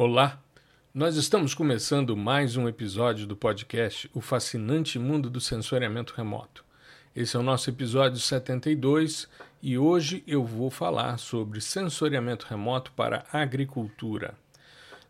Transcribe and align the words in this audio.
Olá, 0.00 0.40
nós 0.94 1.16
estamos 1.16 1.54
começando 1.54 2.16
mais 2.16 2.56
um 2.56 2.68
episódio 2.68 3.26
do 3.26 3.34
podcast 3.34 4.08
O 4.14 4.20
Fascinante 4.20 4.96
Mundo 4.96 5.28
do 5.28 5.40
Sensoriamento 5.40 6.14
Remoto. 6.16 6.64
Esse 7.16 7.36
é 7.36 7.40
o 7.40 7.42
nosso 7.42 7.68
episódio 7.68 8.20
72 8.20 9.28
e 9.60 9.76
hoje 9.76 10.22
eu 10.24 10.44
vou 10.44 10.70
falar 10.70 11.18
sobre 11.18 11.60
sensoriamento 11.60 12.46
remoto 12.48 12.92
para 12.92 13.24
agricultura. 13.32 14.36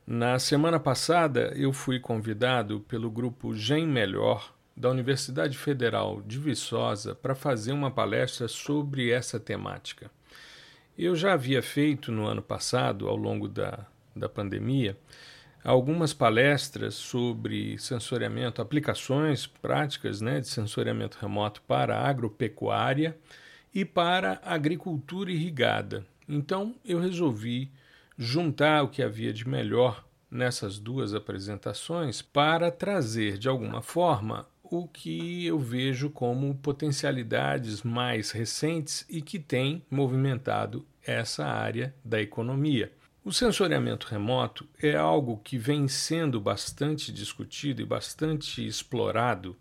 Na 0.07 0.39
semana 0.39 0.81
passada 0.81 1.53
eu 1.55 1.71
fui 1.71 2.01
convidado 2.01 2.81
pelo 2.81 3.11
grupo 3.11 3.55
Gen 3.55 3.87
Melhor 3.87 4.55
da 4.75 4.89
Universidade 4.89 5.59
Federal 5.59 6.23
de 6.23 6.39
Viçosa 6.39 7.15
para 7.15 7.35
fazer 7.35 7.73
uma 7.73 7.91
palestra 7.91 8.49
sobre 8.49 9.11
essa 9.11 9.39
temática. 9.39 10.11
Eu 10.97 11.15
já 11.15 11.35
havia 11.35 11.63
feito 11.63 12.11
no 12.11 12.27
ano 12.27 12.41
passado, 12.41 13.07
ao 13.07 13.17
longo 13.17 13.47
da, 13.47 13.87
da 14.19 14.29
pandemia, 14.29 14.97
algumas 15.65 16.13
palestras 16.13 16.95
sobre 16.95 17.79
sensoriamento, 17.79 18.63
aplicações 18.63 19.47
práticas 19.47 20.21
né, 20.21 20.41
de 20.41 20.49
sensoriamento 20.49 21.19
remoto 21.21 21.63
para 21.63 21.99
agropecuária 21.99 23.17
e 23.75 23.85
para 23.85 24.41
agricultura 24.45 25.31
irrigada. 25.31 26.07
Então 26.29 26.75
eu 26.85 26.99
resolvi 26.99 27.71
juntar 28.17 28.83
o 28.83 28.89
que 28.89 29.03
havia 29.03 29.33
de 29.33 29.49
melhor 29.49 30.05
nessas 30.31 30.79
duas 30.79 31.15
apresentações 31.15 32.21
para 32.21 32.71
trazer 32.71 33.39
de 33.39 33.49
alguma 33.49 33.81
forma 33.81 34.47
o 34.63 34.87
que 34.87 35.47
eu 35.47 35.59
vejo 35.59 36.11
como 36.11 36.55
potencialidades 36.57 37.83
mais 37.83 38.31
recentes 38.31 39.07
e 39.09 39.23
que 39.23 39.39
têm 39.39 39.83
movimentado 39.91 40.87
essa 41.03 41.47
área 41.47 41.95
da 42.05 42.21
economia. 42.21 42.93
O 43.29 43.33
sensoriamento 43.33 44.07
remoto 44.07 44.67
é 44.83 44.97
algo 44.97 45.37
que 45.45 45.59
vem 45.59 45.87
sendo 45.87 46.41
bastante 46.41 47.13
discutido 47.13 47.83
e 47.83 47.85
bastante 47.85 48.67
explorado 48.67 49.55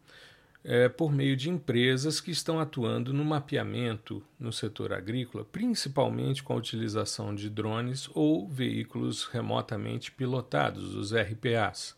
é, 0.63 0.87
por 0.87 1.11
meio 1.11 1.35
de 1.35 1.49
empresas 1.49 2.21
que 2.21 2.31
estão 2.31 2.61
atuando 2.61 3.13
no 3.13 3.25
mapeamento 3.25 4.23
no 4.39 4.53
setor 4.53 4.93
agrícola, 4.93 5.43
principalmente 5.43 6.41
com 6.41 6.53
a 6.53 6.55
utilização 6.55 7.35
de 7.35 7.49
drones 7.49 8.09
ou 8.13 8.47
veículos 8.47 9.25
remotamente 9.25 10.13
pilotados, 10.13 10.95
os 10.95 11.13
RPAs. 11.13 11.93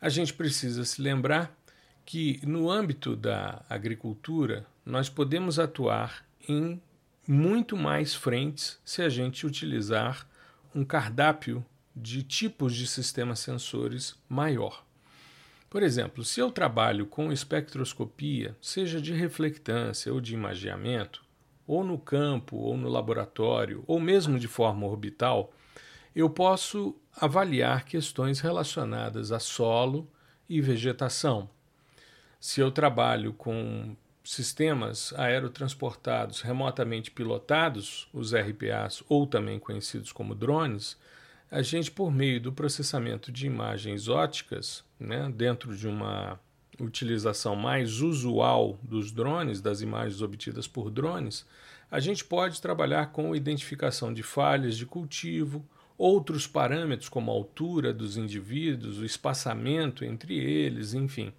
A 0.00 0.08
gente 0.08 0.34
precisa 0.34 0.84
se 0.84 1.00
lembrar 1.00 1.56
que 2.04 2.40
no 2.44 2.68
âmbito 2.68 3.14
da 3.14 3.64
agricultura 3.70 4.66
nós 4.84 5.08
podemos 5.08 5.60
atuar 5.60 6.26
em 6.48 6.82
muito 7.28 7.76
mais 7.76 8.12
frentes 8.12 8.80
se 8.84 9.02
a 9.02 9.08
gente 9.08 9.46
utilizar 9.46 10.33
um 10.74 10.84
cardápio 10.84 11.64
de 11.94 12.22
tipos 12.22 12.74
de 12.74 12.86
sistemas 12.86 13.38
sensores 13.38 14.16
maior. 14.28 14.84
Por 15.70 15.82
exemplo, 15.82 16.24
se 16.24 16.40
eu 16.40 16.50
trabalho 16.50 17.06
com 17.06 17.32
espectroscopia, 17.32 18.56
seja 18.60 19.00
de 19.00 19.12
reflectância 19.12 20.12
ou 20.12 20.20
de 20.20 20.34
imageamento, 20.34 21.24
ou 21.66 21.82
no 21.82 21.98
campo, 21.98 22.56
ou 22.56 22.76
no 22.76 22.88
laboratório, 22.88 23.84
ou 23.86 23.98
mesmo 23.98 24.38
de 24.38 24.48
forma 24.48 24.86
orbital, 24.86 25.52
eu 26.14 26.28
posso 26.28 26.96
avaliar 27.16 27.84
questões 27.84 28.40
relacionadas 28.40 29.32
a 29.32 29.38
solo 29.38 30.08
e 30.48 30.60
vegetação, 30.60 31.48
se 32.38 32.60
eu 32.60 32.70
trabalho 32.70 33.32
com 33.32 33.96
sistemas 34.24 35.12
aerotransportados 35.16 36.40
remotamente 36.40 37.10
pilotados, 37.10 38.08
os 38.12 38.34
RPAs 38.34 39.04
ou 39.06 39.26
também 39.26 39.58
conhecidos 39.58 40.10
como 40.10 40.34
drones, 40.34 40.96
a 41.50 41.62
gente, 41.62 41.90
por 41.90 42.10
meio 42.10 42.40
do 42.40 42.52
processamento 42.52 43.30
de 43.30 43.46
imagens 43.46 44.08
óticas, 44.08 44.82
né, 44.98 45.30
dentro 45.32 45.76
de 45.76 45.86
uma 45.86 46.40
utilização 46.80 47.54
mais 47.54 48.00
usual 48.00 48.78
dos 48.82 49.12
drones, 49.12 49.60
das 49.60 49.80
imagens 49.80 50.20
obtidas 50.20 50.66
por 50.66 50.90
drones, 50.90 51.46
a 51.90 52.00
gente 52.00 52.24
pode 52.24 52.60
trabalhar 52.60 53.12
com 53.12 53.36
identificação 53.36 54.12
de 54.12 54.22
falhas 54.22 54.76
de 54.76 54.86
cultivo, 54.86 55.64
outros 55.96 56.46
parâmetros 56.46 57.08
como 57.08 57.30
a 57.30 57.34
altura 57.34 57.92
dos 57.92 58.16
indivíduos, 58.16 58.98
o 58.98 59.04
espaçamento 59.04 60.04
entre 60.04 60.36
eles, 60.36 60.92
enfim. 60.92 61.32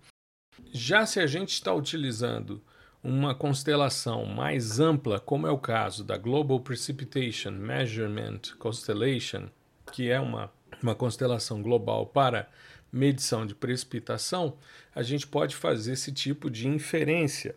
Já 0.72 1.06
se 1.06 1.20
a 1.20 1.28
gente 1.28 1.50
está 1.50 1.74
utilizando 1.74 2.64
uma 3.06 3.36
constelação 3.36 4.26
mais 4.26 4.80
ampla, 4.80 5.20
como 5.20 5.46
é 5.46 5.52
o 5.52 5.60
caso 5.60 6.04
da 6.04 6.18
Global 6.18 6.60
Precipitation 6.60 7.52
Measurement 7.52 8.40
Constellation, 8.58 9.48
que 9.92 10.10
é 10.10 10.20
uma, 10.20 10.52
uma 10.82 10.96
constelação 10.96 11.62
global 11.62 12.08
para 12.08 12.50
medição 12.92 13.46
de 13.46 13.54
precipitação, 13.54 14.58
a 14.96 15.04
gente 15.04 15.28
pode 15.28 15.56
fazer 15.56 15.94
esse 15.94 16.12
tipo 16.12 16.50
de 16.50 16.68
inferência. 16.68 17.56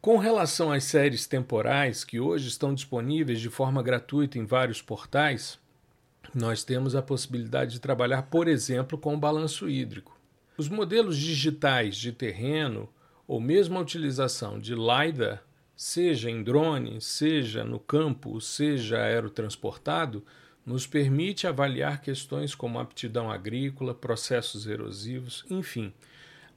Com 0.00 0.18
relação 0.18 0.72
às 0.72 0.82
séries 0.82 1.24
temporais 1.24 2.02
que 2.02 2.18
hoje 2.18 2.48
estão 2.48 2.74
disponíveis 2.74 3.40
de 3.40 3.50
forma 3.50 3.80
gratuita 3.80 4.40
em 4.40 4.44
vários 4.44 4.82
portais, 4.82 5.56
nós 6.34 6.64
temos 6.64 6.96
a 6.96 7.02
possibilidade 7.02 7.74
de 7.74 7.80
trabalhar, 7.80 8.22
por 8.22 8.48
exemplo, 8.48 8.98
com 8.98 9.14
o 9.14 9.18
balanço 9.18 9.68
hídrico. 9.68 10.18
Os 10.58 10.68
modelos 10.68 11.16
digitais 11.16 11.94
de 11.96 12.10
terreno 12.10 12.88
ou 13.26 13.40
mesmo 13.40 13.78
a 13.78 13.82
utilização 13.82 14.58
de 14.58 14.74
LiDAR, 14.74 15.42
seja 15.76 16.30
em 16.30 16.42
drone, 16.42 17.00
seja 17.00 17.64
no 17.64 17.78
campo, 17.78 18.40
seja 18.40 18.98
aerotransportado, 18.98 20.24
nos 20.64 20.86
permite 20.86 21.46
avaliar 21.46 22.00
questões 22.00 22.54
como 22.54 22.78
aptidão 22.78 23.30
agrícola, 23.30 23.94
processos 23.94 24.66
erosivos, 24.66 25.44
enfim. 25.50 25.92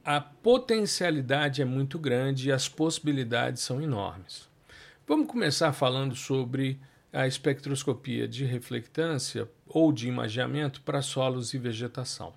A 0.04 0.20
potencialidade 0.20 1.60
é 1.60 1.64
muito 1.64 1.98
grande 1.98 2.48
e 2.48 2.52
as 2.52 2.68
possibilidades 2.68 3.62
são 3.62 3.82
enormes. 3.82 4.48
Vamos 5.06 5.26
começar 5.26 5.72
falando 5.72 6.14
sobre 6.14 6.80
a 7.12 7.26
espectroscopia 7.26 8.28
de 8.28 8.44
reflectância 8.44 9.48
ou 9.66 9.92
de 9.92 10.08
imageamento 10.08 10.80
para 10.82 11.02
solos 11.02 11.52
e 11.52 11.58
vegetação. 11.58 12.32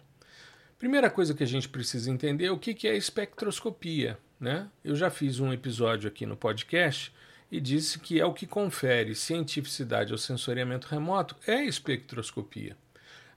Primeira 0.82 1.12
coisa 1.12 1.36
que 1.36 1.44
a 1.44 1.48
gente 1.48 1.70
precisa 1.70 2.10
entender 2.10 2.46
é 2.46 2.52
o 2.52 2.58
que 2.58 2.88
é 2.88 2.98
espectroscopia. 2.98 4.18
Né? 4.40 4.68
Eu 4.84 4.96
já 4.96 5.12
fiz 5.12 5.40
um 5.40 5.54
episódio 5.54 6.08
aqui 6.08 6.26
no 6.26 6.36
podcast 6.36 7.14
e 7.52 7.62
disse 7.62 8.00
que 8.00 8.20
é 8.20 8.26
o 8.26 8.34
que 8.34 8.48
confere 8.48 9.14
cientificidade 9.14 10.12
ao 10.12 10.18
sensoriamento 10.18 10.88
remoto 10.88 11.36
é 11.46 11.58
a 11.58 11.66
espectroscopia. 11.66 12.76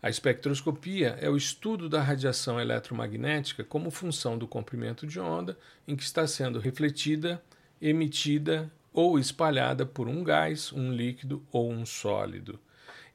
A 0.03 0.09
espectroscopia 0.09 1.19
é 1.21 1.28
o 1.28 1.37
estudo 1.37 1.87
da 1.87 2.00
radiação 2.00 2.59
eletromagnética 2.59 3.62
como 3.62 3.91
função 3.91 4.38
do 4.38 4.49
comprimento 4.49 5.06
de 5.06 5.21
onda 5.21 5.59
em 5.87 5.94
que 5.94 6.03
está 6.03 6.27
sendo 6.27 6.59
refletida, 6.59 7.43
emitida 7.78 8.72
ou 8.91 9.19
espalhada 9.19 9.84
por 9.84 10.09
um 10.09 10.25
gás, 10.25 10.72
um 10.72 10.91
líquido 10.91 11.47
ou 11.53 11.71
um 11.71 11.84
sólido. 11.84 12.59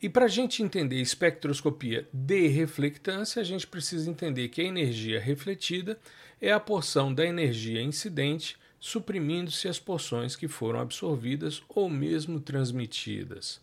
E 0.02 0.08
para 0.08 0.26
a 0.26 0.30
gente 0.30 0.64
entender 0.64 0.96
espectroscopia 1.02 2.08
de 2.14 2.48
reflectância, 2.48 3.42
a 3.42 3.46
gente 3.46 3.68
precisa 3.68 4.10
entender 4.10 4.48
que 4.48 4.62
a 4.62 4.66
energia 4.66 5.20
refletida 5.20 6.00
é 6.42 6.54
a 6.54 6.60
porção 6.60 7.14
da 7.14 7.26
energia 7.26 7.82
incidente 7.82 8.58
suprimindo-se 8.80 9.68
as 9.68 9.78
porções 9.78 10.38
que 10.38 10.48
foram 10.48 10.80
absorvidas 10.80 11.62
ou 11.68 11.90
mesmo 11.90 12.40
transmitidas. 12.40 13.60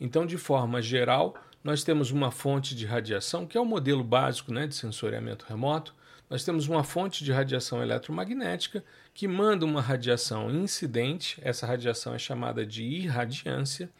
Então, 0.00 0.24
de 0.24 0.38
forma 0.38 0.80
geral, 0.80 1.34
nós 1.62 1.82
temos 1.82 2.12
uma 2.12 2.30
fonte 2.30 2.74
de 2.74 2.86
radiação, 2.86 3.44
que 3.44 3.58
é 3.58 3.60
o 3.60 3.64
modelo 3.64 4.04
básico 4.04 4.52
né, 4.52 4.68
de 4.68 4.76
sensoriamento 4.76 5.44
remoto. 5.48 5.92
Nós 6.28 6.44
temos 6.44 6.68
uma 6.68 6.84
fonte 6.84 7.24
de 7.24 7.32
radiação 7.32 7.82
eletromagnética 7.82 8.84
que 9.12 9.26
manda 9.26 9.66
uma 9.66 9.82
radiação 9.82 10.48
incidente, 10.50 11.36
essa 11.42 11.66
radiação 11.66 12.14
é 12.14 12.18
chamada 12.18 12.64
de 12.64 12.84
irradiância, 12.84 13.90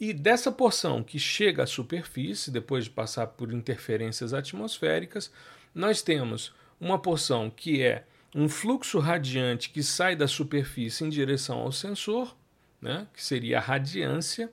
e 0.00 0.12
dessa 0.12 0.50
porção 0.50 1.02
que 1.02 1.18
chega 1.18 1.62
à 1.62 1.66
superfície, 1.66 2.50
depois 2.50 2.84
de 2.84 2.90
passar 2.90 3.28
por 3.28 3.52
interferências 3.52 4.34
atmosféricas, 4.34 5.30
nós 5.74 6.02
temos 6.02 6.52
uma 6.80 6.98
porção 6.98 7.48
que 7.48 7.82
é 7.82 8.04
um 8.34 8.48
fluxo 8.48 8.98
radiante 8.98 9.70
que 9.70 9.82
sai 9.82 10.16
da 10.16 10.26
superfície 10.26 11.04
em 11.04 11.08
direção 11.08 11.58
ao 11.58 11.70
sensor, 11.70 12.34
né, 12.80 13.06
que 13.14 13.22
seria 13.22 13.58
a 13.58 13.60
radiância. 13.60 14.50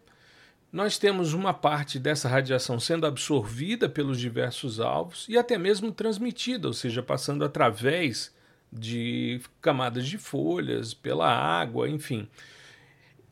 Nós 0.71 0.99
temos 0.99 1.33
uma 1.33 1.53
parte 1.53 1.97
dessa 1.97 2.29
radiação 2.29 2.79
sendo 2.79 3.07
absorvida 3.07 3.89
pelos 3.89 4.19
diversos 4.19 4.79
alvos 4.79 5.25
e 5.27 5.37
até 5.37 5.57
mesmo 5.57 5.91
transmitida, 5.91 6.67
ou 6.67 6.73
seja, 6.73 7.01
passando 7.01 7.43
através 7.43 8.31
de 8.71 9.41
camadas 9.61 10.07
de 10.07 10.17
folhas, 10.17 10.93
pela 10.93 11.27
água, 11.27 11.89
enfim. 11.89 12.27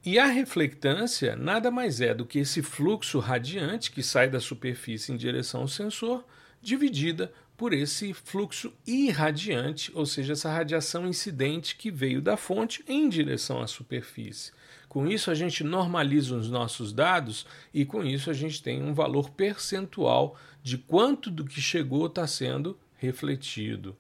E 0.06 0.18
a 0.18 0.26
reflectância 0.26 1.36
nada 1.36 1.70
mais 1.70 2.00
é 2.00 2.14
do 2.14 2.26
que 2.26 2.40
esse 2.40 2.62
fluxo 2.62 3.20
radiante 3.20 3.92
que 3.92 4.02
sai 4.02 4.30
da 4.30 4.40
superfície 4.40 5.12
em 5.12 5.18
direção 5.18 5.62
ao 5.62 5.68
sensor, 5.68 6.26
dividida 6.62 7.32
por 7.58 7.74
esse 7.74 8.14
fluxo 8.14 8.72
irradiante, 8.86 9.92
ou 9.96 10.06
seja, 10.06 10.34
essa 10.34 10.52
radiação 10.52 11.08
incidente 11.08 11.76
que 11.76 11.90
veio 11.90 12.22
da 12.22 12.38
fonte 12.38 12.84
em 12.88 13.10
direção 13.10 13.62
à 13.62 13.68
superfície. 13.68 14.52
Com 14.88 15.08
isso, 15.08 15.32
a 15.32 15.36
gente 15.36 15.64
normaliza 15.64 16.36
os 16.36 16.50
nossos 16.50 16.94
dados 16.94 17.46
e, 17.74 17.84
com 17.84 18.04
isso, 18.04 18.30
a 18.30 18.34
gente 18.34 18.62
tem 18.62 18.82
um 18.82 18.94
valor 18.94 19.32
percentual 19.32 20.38
de 20.62 20.78
quanto 20.78 21.32
do 21.32 21.44
que 21.44 21.60
chegou 21.60 22.06
está 22.06 22.28
sendo 22.28 22.78
refletido. 22.96 23.98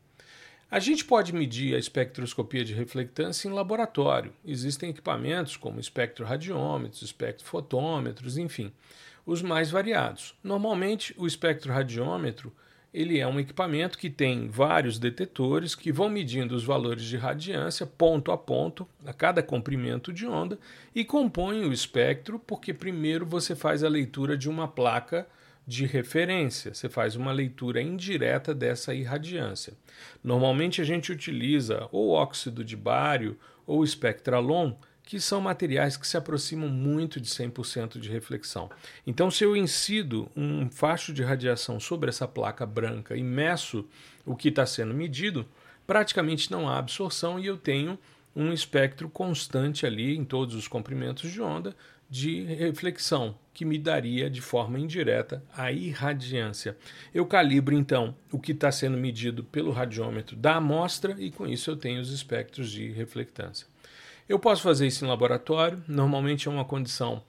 A 0.69 0.79
gente 0.79 1.05
pode 1.05 1.33
medir 1.33 1.73
a 1.75 1.79
espectroscopia 1.79 2.65
de 2.65 2.73
reflectância 2.73 3.47
em 3.47 3.53
laboratório. 3.53 4.33
Existem 4.45 4.89
equipamentos 4.89 5.55
como 5.55 5.79
espectroradiômetros, 5.79 7.01
espectrofotômetros, 7.01 8.37
enfim, 8.37 8.73
os 9.25 9.41
mais 9.41 9.71
variados. 9.71 10.35
Normalmente, 10.43 11.15
o 11.17 11.25
espectroradiômetro 11.25 12.51
ele 12.93 13.17
é 13.19 13.27
um 13.27 13.39
equipamento 13.39 13.97
que 13.97 14.09
tem 14.09 14.49
vários 14.49 14.99
detetores 14.99 15.73
que 15.73 15.91
vão 15.91 16.09
medindo 16.09 16.53
os 16.53 16.65
valores 16.65 17.03
de 17.03 17.15
radiância 17.15 17.85
ponto 17.85 18.31
a 18.31 18.37
ponto, 18.37 18.85
a 19.05 19.13
cada 19.13 19.41
comprimento 19.43 20.11
de 20.11 20.25
onda, 20.25 20.59
e 20.93 21.05
compõem 21.05 21.63
o 21.63 21.71
espectro, 21.71 22.39
porque 22.39 22.73
primeiro 22.73 23.25
você 23.25 23.55
faz 23.55 23.83
a 23.83 23.89
leitura 23.89 24.37
de 24.37 24.49
uma 24.49 24.67
placa 24.67 25.27
de 25.67 25.85
referência, 25.85 26.73
você 26.73 26.87
faz 26.87 27.17
uma 27.17 27.33
leitura 27.33 27.81
indireta 27.81 28.55
dessa 28.55 28.95
irradiância. 28.95 29.73
Normalmente 30.23 30.79
a 30.81 30.85
gente 30.85 31.11
utiliza 31.11 31.89
ou 31.91 32.11
óxido 32.11 32.63
de 32.63 32.77
bário 32.77 33.37
ou 33.65 33.83
espectralon, 33.83 34.71
que 35.03 35.19
são 35.19 35.41
materiais 35.41 35.97
que 35.97 36.07
se 36.07 36.15
aproximam 36.15 36.69
muito 36.69 37.19
de 37.19 37.27
100% 37.27 37.99
de 37.99 38.09
reflexão. 38.09 38.69
Então, 39.05 39.29
se 39.29 39.43
eu 39.43 39.57
incido 39.57 40.29
um 40.35 40.69
facho 40.69 41.13
de 41.13 41.21
radiação 41.21 41.79
sobre 41.79 42.09
essa 42.09 42.27
placa 42.27 42.65
branca 42.65 43.15
e 43.15 43.23
meço 43.23 43.85
o 44.25 44.35
que 44.35 44.47
está 44.49 44.65
sendo 44.65 44.93
medido, 44.93 45.45
praticamente 45.85 46.49
não 46.49 46.67
há 46.69 46.77
absorção 46.77 47.37
e 47.37 47.45
eu 47.45 47.57
tenho 47.57 47.99
um 48.33 48.53
espectro 48.53 49.09
constante 49.09 49.85
ali 49.85 50.15
em 50.15 50.23
todos 50.23 50.55
os 50.55 50.67
comprimentos 50.67 51.31
de 51.31 51.41
onda 51.41 51.75
de 52.09 52.43
reflexão, 52.43 53.35
que 53.57 53.65
me 53.65 53.79
daria 53.79 54.29
de 54.29 54.39
forma 54.39 54.77
indireta 54.77 55.43
a 55.51 55.71
irradiância. 55.71 56.77
Eu 57.11 57.25
calibro 57.25 57.73
então 57.73 58.15
o 58.31 58.37
que 58.37 58.51
está 58.51 58.71
sendo 58.71 58.95
medido 58.95 59.43
pelo 59.43 59.71
radiômetro 59.71 60.35
da 60.35 60.57
amostra 60.57 61.15
e 61.17 61.31
com 61.31 61.47
isso 61.47 61.71
eu 61.71 61.75
tenho 61.75 61.99
os 61.99 62.11
espectros 62.11 62.69
de 62.69 62.91
reflectância. 62.91 63.65
Eu 64.29 64.37
posso 64.37 64.61
fazer 64.61 64.85
isso 64.85 65.03
em 65.03 65.07
laboratório, 65.07 65.83
normalmente 65.87 66.47
é 66.47 66.51
uma 66.51 66.63
condição 66.63 67.23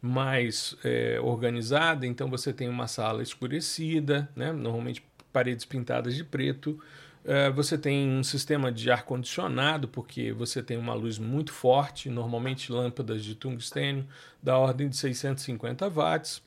mais 0.00 0.74
é, 0.82 1.20
organizada, 1.20 2.06
então 2.06 2.30
você 2.30 2.50
tem 2.50 2.66
uma 2.66 2.86
sala 2.86 3.22
escurecida, 3.22 4.26
né? 4.34 4.52
normalmente 4.52 5.04
paredes 5.30 5.66
pintadas 5.66 6.14
de 6.14 6.24
preto, 6.24 6.80
você 7.54 7.78
tem 7.78 8.08
um 8.08 8.22
sistema 8.22 8.70
de 8.70 8.90
ar-condicionado, 8.90 9.88
porque 9.88 10.32
você 10.32 10.62
tem 10.62 10.76
uma 10.76 10.94
luz 10.94 11.18
muito 11.18 11.52
forte, 11.52 12.10
normalmente 12.10 12.70
lâmpadas 12.70 13.24
de 13.24 13.34
tungstênio 13.34 14.06
da 14.42 14.58
ordem 14.58 14.88
de 14.88 14.96
650 14.96 15.88
watts, 15.88 16.42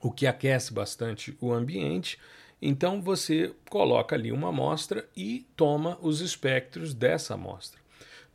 o 0.00 0.10
que 0.10 0.26
aquece 0.26 0.72
bastante 0.72 1.36
o 1.40 1.52
ambiente. 1.52 2.18
Então 2.60 3.00
você 3.00 3.54
coloca 3.68 4.16
ali 4.16 4.32
uma 4.32 4.48
amostra 4.48 5.08
e 5.16 5.46
toma 5.56 5.96
os 6.02 6.20
espectros 6.20 6.92
dessa 6.92 7.34
amostra. 7.34 7.80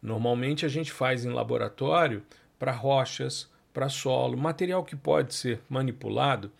Normalmente 0.02 0.66
a 0.66 0.70
gente 0.70 0.92
faz 0.92 1.26
em 1.26 1.30
laboratório 1.30 2.24
para 2.58 2.72
rochas, 2.72 3.50
para 3.74 3.90
solo, 3.90 4.38
material 4.38 4.84
que 4.84 4.96
pode 4.96 5.34
ser 5.34 5.62
manipulado 5.70 6.52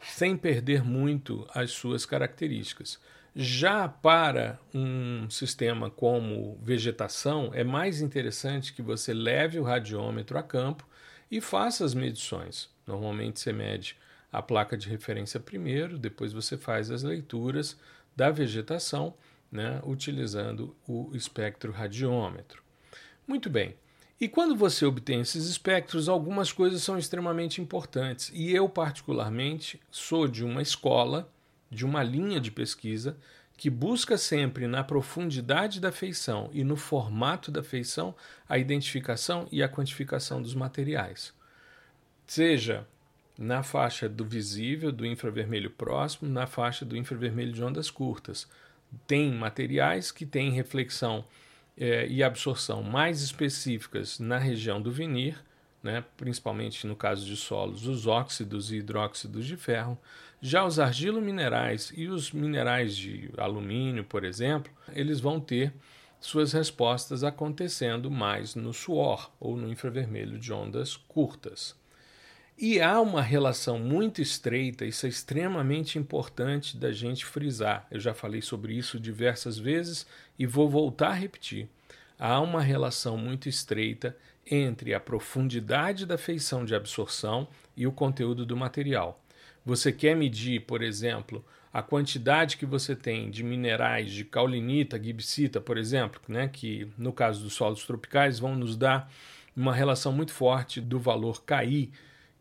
sem 0.00 0.36
perder 0.36 0.82
muito 0.82 1.46
as 1.54 1.70
suas 1.70 2.04
características. 2.04 2.98
Já 3.36 3.88
para 3.88 4.60
um 4.72 5.28
sistema 5.28 5.90
como 5.90 6.56
vegetação, 6.62 7.50
é 7.52 7.64
mais 7.64 8.00
interessante 8.00 8.72
que 8.72 8.80
você 8.80 9.12
leve 9.12 9.58
o 9.58 9.64
radiômetro 9.64 10.38
a 10.38 10.42
campo 10.42 10.86
e 11.28 11.40
faça 11.40 11.84
as 11.84 11.94
medições. 11.94 12.70
Normalmente 12.86 13.40
você 13.40 13.52
mede 13.52 13.96
a 14.30 14.40
placa 14.40 14.76
de 14.76 14.88
referência 14.88 15.40
primeiro, 15.40 15.98
depois 15.98 16.32
você 16.32 16.56
faz 16.56 16.92
as 16.92 17.02
leituras 17.02 17.76
da 18.14 18.30
vegetação, 18.30 19.14
né, 19.50 19.80
utilizando 19.84 20.76
o 20.86 21.10
espectro 21.12 21.72
radiômetro. 21.72 22.62
Muito 23.26 23.50
bem. 23.50 23.74
E 24.20 24.28
quando 24.28 24.54
você 24.54 24.86
obtém 24.86 25.20
esses 25.20 25.46
espectros, 25.48 26.08
algumas 26.08 26.52
coisas 26.52 26.82
são 26.84 26.96
extremamente 26.96 27.60
importantes. 27.60 28.30
E 28.32 28.54
eu, 28.54 28.68
particularmente, 28.68 29.80
sou 29.90 30.28
de 30.28 30.44
uma 30.44 30.62
escola, 30.62 31.28
de 31.70 31.84
uma 31.84 32.02
linha 32.02 32.40
de 32.40 32.50
pesquisa, 32.50 33.16
que 33.56 33.70
busca 33.70 34.18
sempre 34.18 34.66
na 34.66 34.82
profundidade 34.82 35.80
da 35.80 35.92
feição 35.92 36.50
e 36.52 36.64
no 36.64 36.76
formato 36.76 37.50
da 37.50 37.62
feição 37.62 38.14
a 38.48 38.58
identificação 38.58 39.46
e 39.50 39.62
a 39.62 39.68
quantificação 39.68 40.42
dos 40.42 40.54
materiais. 40.54 41.32
Seja 42.26 42.86
na 43.38 43.62
faixa 43.62 44.08
do 44.08 44.24
visível, 44.24 44.92
do 44.92 45.04
infravermelho 45.04 45.70
próximo, 45.70 46.30
na 46.30 46.46
faixa 46.46 46.84
do 46.84 46.96
infravermelho 46.96 47.52
de 47.52 47.62
ondas 47.62 47.90
curtas. 47.90 48.48
Tem 49.06 49.32
materiais 49.32 50.12
que 50.12 50.24
têm 50.24 50.52
reflexão 50.52 51.24
é, 51.76 52.06
e 52.06 52.22
absorção 52.22 52.82
mais 52.82 53.22
específicas 53.22 54.18
na 54.20 54.38
região 54.38 54.80
do 54.80 54.92
vinir, 54.92 55.42
né, 55.84 56.02
principalmente 56.16 56.86
no 56.86 56.96
caso 56.96 57.26
de 57.26 57.36
solos, 57.36 57.86
os 57.86 58.06
óxidos 58.06 58.72
e 58.72 58.76
hidróxidos 58.76 59.44
de 59.44 59.54
ferro. 59.54 59.98
Já 60.40 60.64
os 60.64 60.80
argilominerais 60.80 61.92
e 61.94 62.08
os 62.08 62.32
minerais 62.32 62.96
de 62.96 63.30
alumínio, 63.36 64.02
por 64.02 64.24
exemplo, 64.24 64.72
eles 64.94 65.20
vão 65.20 65.38
ter 65.38 65.74
suas 66.18 66.54
respostas 66.54 67.22
acontecendo 67.22 68.10
mais 68.10 68.54
no 68.54 68.72
suor 68.72 69.30
ou 69.38 69.56
no 69.56 69.70
infravermelho 69.70 70.38
de 70.38 70.52
ondas 70.52 70.96
curtas. 70.96 71.76
E 72.56 72.80
há 72.80 73.00
uma 73.00 73.20
relação 73.20 73.78
muito 73.78 74.22
estreita, 74.22 74.86
isso 74.86 75.04
é 75.04 75.08
extremamente 75.08 75.98
importante 75.98 76.76
da 76.78 76.92
gente 76.92 77.26
frisar. 77.26 77.86
Eu 77.90 78.00
já 78.00 78.14
falei 78.14 78.40
sobre 78.40 78.74
isso 78.74 78.98
diversas 78.98 79.58
vezes 79.58 80.06
e 80.38 80.46
vou 80.46 80.70
voltar 80.70 81.08
a 81.08 81.14
repetir. 81.14 81.68
Há 82.18 82.40
uma 82.40 82.62
relação 82.62 83.18
muito 83.18 83.48
estreita 83.48 84.16
entre 84.50 84.94
a 84.94 85.00
profundidade 85.00 86.06
da 86.06 86.18
feição 86.18 86.64
de 86.64 86.74
absorção 86.74 87.48
e 87.76 87.86
o 87.86 87.92
conteúdo 87.92 88.44
do 88.44 88.56
material. 88.56 89.20
Você 89.64 89.90
quer 89.90 90.14
medir, 90.14 90.60
por 90.62 90.82
exemplo, 90.82 91.44
a 91.72 91.82
quantidade 91.82 92.56
que 92.56 92.66
você 92.66 92.94
tem 92.94 93.30
de 93.30 93.42
minerais 93.42 94.12
de 94.12 94.24
caulinita, 94.24 95.02
gibsita, 95.02 95.60
por 95.60 95.78
exemplo, 95.78 96.20
né, 96.28 96.48
que 96.48 96.88
no 96.96 97.12
caso 97.12 97.42
dos 97.42 97.54
solos 97.54 97.84
tropicais 97.84 98.38
vão 98.38 98.54
nos 98.54 98.76
dar 98.76 99.10
uma 99.56 99.74
relação 99.74 100.12
muito 100.12 100.32
forte 100.32 100.80
do 100.80 100.98
valor 100.98 101.42
KI 101.44 101.92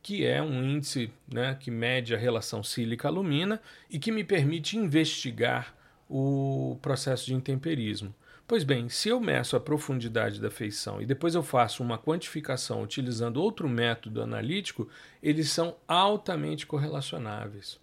que 0.03 0.25
é 0.25 0.41
um 0.41 0.61
índice 0.61 1.09
né, 1.25 1.55
que 1.57 1.71
mede 1.71 2.13
a 2.13 2.17
relação 2.17 2.61
sílica-alumina 2.61 3.61
e 3.89 3.97
que 3.97 4.11
me 4.11 4.23
permite 4.23 4.77
investigar 4.77 5.73
o 6.09 6.77
processo 6.81 7.25
de 7.25 7.33
intemperismo. 7.33 8.13
Pois 8.53 8.63
bem, 8.63 8.87
se 8.87 9.09
eu 9.09 9.19
meço 9.19 9.55
a 9.55 9.59
profundidade 9.59 10.39
da 10.39 10.51
feição 10.51 11.01
e 11.01 11.07
depois 11.07 11.33
eu 11.33 11.41
faço 11.41 11.81
uma 11.81 11.97
quantificação 11.97 12.83
utilizando 12.83 13.37
outro 13.37 13.67
método 13.67 14.21
analítico, 14.21 14.87
eles 15.23 15.49
são 15.49 15.75
altamente 15.87 16.67
correlacionáveis. 16.67 17.79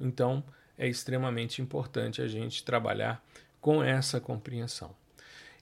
Então, 0.00 0.42
é 0.76 0.88
extremamente 0.88 1.62
importante 1.62 2.20
a 2.20 2.26
gente 2.26 2.64
trabalhar 2.64 3.24
com 3.60 3.84
essa 3.84 4.18
compreensão. 4.18 4.90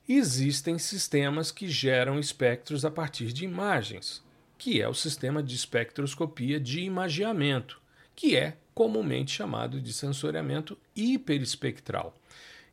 Existem 0.08 0.78
sistemas 0.78 1.50
que 1.52 1.68
geram 1.68 2.18
espectros 2.18 2.86
a 2.86 2.90
partir 2.90 3.34
de 3.34 3.44
imagens 3.44 4.24
que 4.56 4.80
é 4.80 4.88
o 4.88 4.94
sistema 4.94 5.42
de 5.42 5.54
espectroscopia 5.54 6.58
de 6.58 6.80
imagiamento, 6.80 7.78
que 8.16 8.34
é 8.34 8.56
comumente 8.74 9.30
chamado 9.30 9.78
de 9.78 9.92
sensoriamento 9.92 10.78
hiperespectral. 10.96 12.16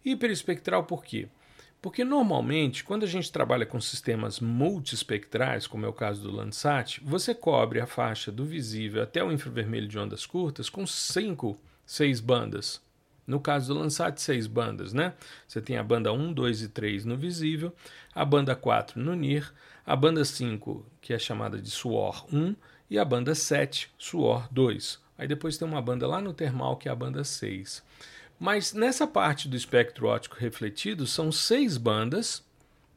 Hiperespectral 0.06 0.86
por 0.86 1.04
quê? 1.04 1.28
Porque 1.86 2.04
normalmente, 2.04 2.84
quando 2.84 3.04
a 3.04 3.08
gente 3.08 3.32
trabalha 3.32 3.64
com 3.64 3.80
sistemas 3.80 4.40
multiespectrais, 4.40 5.68
como 5.68 5.86
é 5.86 5.88
o 5.88 5.94
caso 5.94 6.24
do 6.24 6.36
Landsat, 6.36 7.00
você 7.04 7.36
cobre 7.36 7.80
a 7.80 7.86
faixa 7.86 8.32
do 8.32 8.44
visível 8.44 9.04
até 9.04 9.24
o 9.24 9.32
infravermelho 9.32 9.88
de 9.88 10.00
ondas 10.00 10.26
curtas 10.26 10.68
com 10.68 10.88
cinco, 10.88 11.56
seis 11.86 12.20
bandas. 12.20 12.82
No 13.28 13.40
caso 13.40 13.72
do 13.72 13.80
Landsat, 13.80 14.20
seis 14.20 14.48
bandas, 14.48 14.94
né? 14.94 15.14
Você 15.48 15.62
tem 15.62 15.78
a 15.78 15.84
banda 15.84 16.12
1, 16.12 16.34
2 16.34 16.64
e 16.64 16.70
3 16.70 17.06
no 17.06 17.16
visível, 17.16 17.72
a 18.16 18.26
banda 18.26 18.56
4 18.56 19.00
no 19.00 19.14
NIR, 19.14 19.54
a 19.86 19.96
banda 19.96 20.26
5, 20.26 20.84
que 21.00 21.14
é 21.14 21.20
chamada 21.20 21.62
de 21.62 21.70
Suor 21.70 22.26
1, 22.34 22.56
e 22.90 22.98
a 22.98 23.06
banda 23.06 23.36
7, 23.36 23.92
Suor 23.96 24.48
2. 24.52 25.00
Aí 25.20 25.28
depois 25.28 25.56
tem 25.56 25.68
uma 25.68 25.84
banda 25.84 26.08
lá 26.08 26.20
no 26.20 26.34
termal, 26.34 26.78
que 26.78 26.90
é 26.90 26.92
a 26.92 26.96
banda 26.96 27.24
6. 27.24 27.84
Mas 28.40 28.74
nessa 28.74 29.08
parte 29.08 29.48
do 29.48 29.56
espectro 29.56 30.08
óptico 30.08 30.38
refletido, 30.38 31.08
são 31.08 31.32
seis 31.32 31.78
bandas 31.78 32.44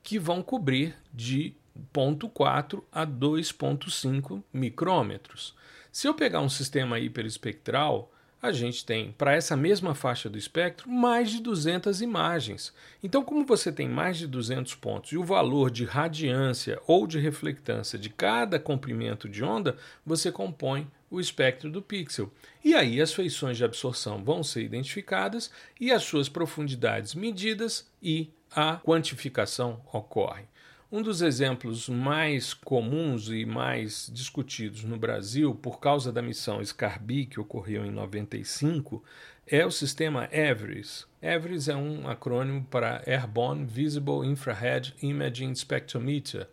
que 0.03 0.19
vão 0.19 0.43
cobrir 0.43 0.97
de 1.13 1.55
0.4 1.95 2.83
a 2.91 3.07
2.5 3.07 4.43
micrômetros. 4.53 5.55
Se 5.93 6.07
eu 6.07 6.15
pegar 6.15 6.41
um 6.41 6.49
sistema 6.49 6.99
hiperespectral, 6.99 8.13
a 8.41 8.53
gente 8.53 8.85
tem, 8.85 9.13
para 9.13 9.35
essa 9.35 9.57
mesma 9.57 9.95
faixa 9.95 10.29
do 10.29 10.39
espectro, 10.39 10.89
mais 10.89 11.31
de 11.31 11.43
200 11.43 12.01
imagens. 12.01 12.73
Então, 13.03 13.25
como 13.25 13.45
você 13.45 13.73
tem 13.73 13.89
mais 13.89 14.17
de 14.17 14.29
200 14.29 14.77
pontos 14.77 15.11
e 15.11 15.19
o 15.19 15.25
valor 15.25 15.71
de 15.71 15.85
radiância 15.85 16.81
ou 16.87 17.07
de 17.07 17.19
reflectância 17.19 17.99
de 17.99 18.09
cada 18.09 18.59
comprimento 18.59 19.29
de 19.29 19.43
onda, 19.43 19.77
você 20.07 20.31
compõe 20.31 20.89
o 21.11 21.21
espectro 21.21 21.71
do 21.71 21.83
pixel. 21.83 22.33
E 22.65 22.75
aí 22.75 23.01
as 23.01 23.13
feições 23.13 23.57
de 23.57 23.65
absorção 23.65 24.23
vão 24.23 24.43
ser 24.43 24.63
identificadas 24.63 25.51
e 25.81 25.91
as 25.91 26.03
suas 26.03 26.29
profundidades 26.29 27.15
medidas 27.15 27.91
e 28.03 28.31
a 28.51 28.77
quantificação 28.77 29.81
ocorre. 29.93 30.45
Um 30.91 31.03
dos 31.03 31.21
exemplos 31.21 31.87
mais 31.87 32.55
comuns 32.55 33.29
e 33.29 33.45
mais 33.45 34.11
discutidos 34.11 34.85
no 34.85 34.97
Brasil, 34.97 35.55
por 35.55 35.81
causa 35.81 36.11
da 36.11 36.23
missão 36.23 36.65
SCARBI, 36.65 37.27
que 37.27 37.39
ocorreu 37.39 37.85
em 37.85 37.91
95, 37.91 39.05
é 39.47 39.67
o 39.67 39.71
sistema 39.71 40.31
EVRIS. 40.33 41.07
EVRIS 41.21 41.69
é 41.69 41.77
um 41.77 42.09
acrônimo 42.09 42.65
para 42.71 43.03
Airborne 43.07 43.67
Visible 43.67 44.27
Infrared 44.27 44.95
Imaging 45.03 45.55
Spectrometer, 45.55 46.49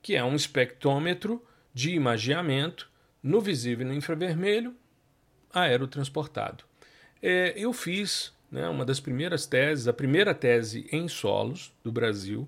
que 0.00 0.14
é 0.14 0.22
um 0.22 0.36
espectrômetro 0.36 1.42
de 1.72 1.94
imageamento 1.94 2.88
no 3.24 3.40
visível 3.40 3.86
e 3.86 3.88
no 3.88 3.94
infravermelho 3.94 4.76
aerotransportado. 5.50 6.62
É, 7.22 7.54
eu 7.56 7.72
fiz 7.72 8.34
né, 8.50 8.68
uma 8.68 8.84
das 8.84 9.00
primeiras 9.00 9.46
teses, 9.46 9.88
a 9.88 9.92
primeira 9.94 10.34
tese 10.34 10.86
em 10.92 11.08
solos 11.08 11.72
do 11.82 11.90
Brasil, 11.90 12.46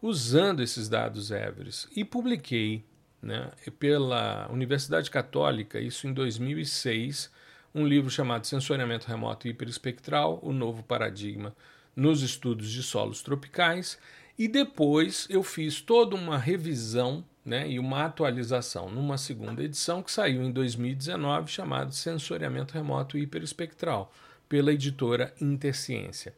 usando 0.00 0.62
esses 0.62 0.88
dados 0.88 1.30
Everest 1.30 1.88
e 1.94 2.04
publiquei 2.04 2.82
né, 3.20 3.50
pela 3.78 4.48
Universidade 4.50 5.10
Católica, 5.10 5.78
isso 5.78 6.06
em 6.06 6.12
2006, 6.14 7.30
um 7.74 7.86
livro 7.86 8.08
chamado 8.08 8.46
Sensoriamento 8.46 9.06
Remoto 9.06 9.46
Hiperespectral, 9.46 10.38
o 10.42 10.52
novo 10.52 10.82
paradigma 10.82 11.54
nos 11.94 12.22
estudos 12.22 12.70
de 12.70 12.82
solos 12.82 13.22
tropicais, 13.22 13.98
e 14.38 14.48
depois 14.48 15.26
eu 15.28 15.42
fiz 15.42 15.80
toda 15.80 16.16
uma 16.16 16.38
revisão 16.38 17.24
né, 17.44 17.68
e 17.68 17.78
uma 17.78 18.04
atualização 18.04 18.90
numa 18.90 19.18
segunda 19.18 19.62
edição 19.62 20.02
que 20.02 20.10
saiu 20.10 20.42
em 20.42 20.50
2019, 20.50 21.50
chamada 21.50 21.92
Sensoriamento 21.92 22.74
Remoto 22.74 23.18
Hiperespectral, 23.18 24.12
pela 24.48 24.72
editora 24.72 25.34
Interciência. 25.40 26.34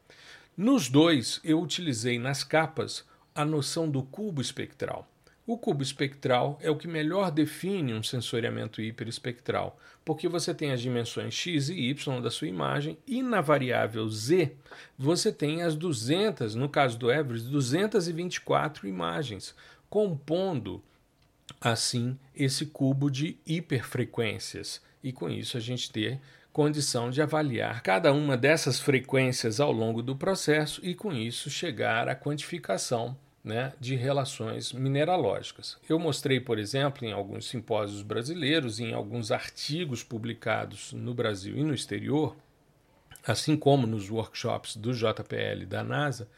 Nos 0.56 0.88
dois, 0.88 1.40
eu 1.44 1.60
utilizei 1.60 2.18
nas 2.18 2.42
capas 2.42 3.04
a 3.34 3.44
noção 3.44 3.88
do 3.88 4.02
cubo 4.02 4.40
espectral. 4.40 5.06
O 5.46 5.56
cubo 5.56 5.80
espectral 5.80 6.58
é 6.60 6.68
o 6.68 6.76
que 6.76 6.88
melhor 6.88 7.30
define 7.30 7.94
um 7.94 8.02
sensoriamento 8.02 8.82
hiperespectral, 8.82 9.78
porque 10.04 10.28
você 10.28 10.52
tem 10.52 10.72
as 10.72 10.80
dimensões 10.80 11.34
x 11.34 11.68
e 11.68 11.74
y 11.74 12.20
da 12.20 12.32
sua 12.32 12.48
imagem 12.48 12.98
e 13.06 13.22
na 13.22 13.40
variável 13.40 14.08
z 14.08 14.52
você 14.98 15.30
tem 15.30 15.62
as 15.62 15.76
200, 15.76 16.56
no 16.56 16.68
caso 16.68 16.98
do 16.98 17.12
Everest, 17.12 17.48
224 17.48 18.88
imagens, 18.88 19.54
compondo 19.88 20.82
assim 21.60 22.18
esse 22.34 22.66
cubo 22.66 23.10
de 23.10 23.38
hiperfrequências. 23.46 24.80
E 25.02 25.12
com 25.12 25.28
isso 25.28 25.56
a 25.56 25.60
gente 25.60 25.90
ter 25.90 26.20
condição 26.52 27.10
de 27.10 27.20
avaliar 27.20 27.82
cada 27.82 28.12
uma 28.12 28.36
dessas 28.36 28.80
frequências 28.80 29.60
ao 29.60 29.70
longo 29.70 30.02
do 30.02 30.16
processo 30.16 30.80
e 30.82 30.94
com 30.94 31.12
isso 31.12 31.50
chegar 31.50 32.08
à 32.08 32.16
quantificação 32.16 33.16
né, 33.44 33.72
de 33.78 33.94
relações 33.94 34.72
mineralógicas. 34.72 35.78
Eu 35.88 35.98
mostrei, 36.00 36.40
por 36.40 36.58
exemplo, 36.58 37.06
em 37.06 37.12
alguns 37.12 37.46
simpósios 37.46 38.02
brasileiros, 38.02 38.80
em 38.80 38.92
alguns 38.92 39.30
artigos 39.30 40.02
publicados 40.02 40.92
no 40.92 41.14
Brasil 41.14 41.56
e 41.56 41.62
no 41.62 41.74
exterior, 41.74 42.34
assim 43.24 43.56
como 43.56 43.86
nos 43.86 44.10
workshops 44.10 44.76
do 44.76 44.92
JPL 44.92 45.64
da 45.66 45.84
NASA, 45.84 46.28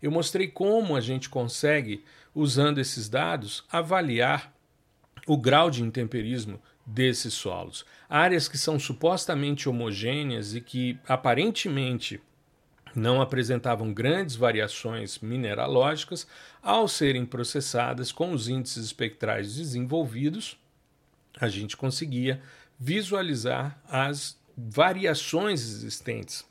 eu 0.00 0.10
mostrei 0.10 0.46
como 0.46 0.94
a 0.94 1.00
gente 1.00 1.28
consegue, 1.28 2.04
usando 2.34 2.78
esses 2.78 3.08
dados, 3.08 3.64
avaliar 3.70 4.53
o 5.26 5.36
grau 5.36 5.70
de 5.70 5.82
intemperismo 5.82 6.60
desses 6.86 7.34
solos. 7.34 7.84
Áreas 8.08 8.48
que 8.48 8.58
são 8.58 8.78
supostamente 8.78 9.68
homogêneas 9.68 10.54
e 10.54 10.60
que 10.60 10.98
aparentemente 11.08 12.20
não 12.94 13.20
apresentavam 13.20 13.92
grandes 13.92 14.36
variações 14.36 15.18
mineralógicas 15.18 16.26
ao 16.62 16.86
serem 16.86 17.26
processadas 17.26 18.12
com 18.12 18.32
os 18.32 18.48
índices 18.48 18.84
espectrais 18.84 19.56
desenvolvidos, 19.56 20.56
a 21.40 21.48
gente 21.48 21.76
conseguia 21.76 22.40
visualizar 22.78 23.80
as 23.88 24.38
variações 24.56 25.60
existentes 25.62 26.44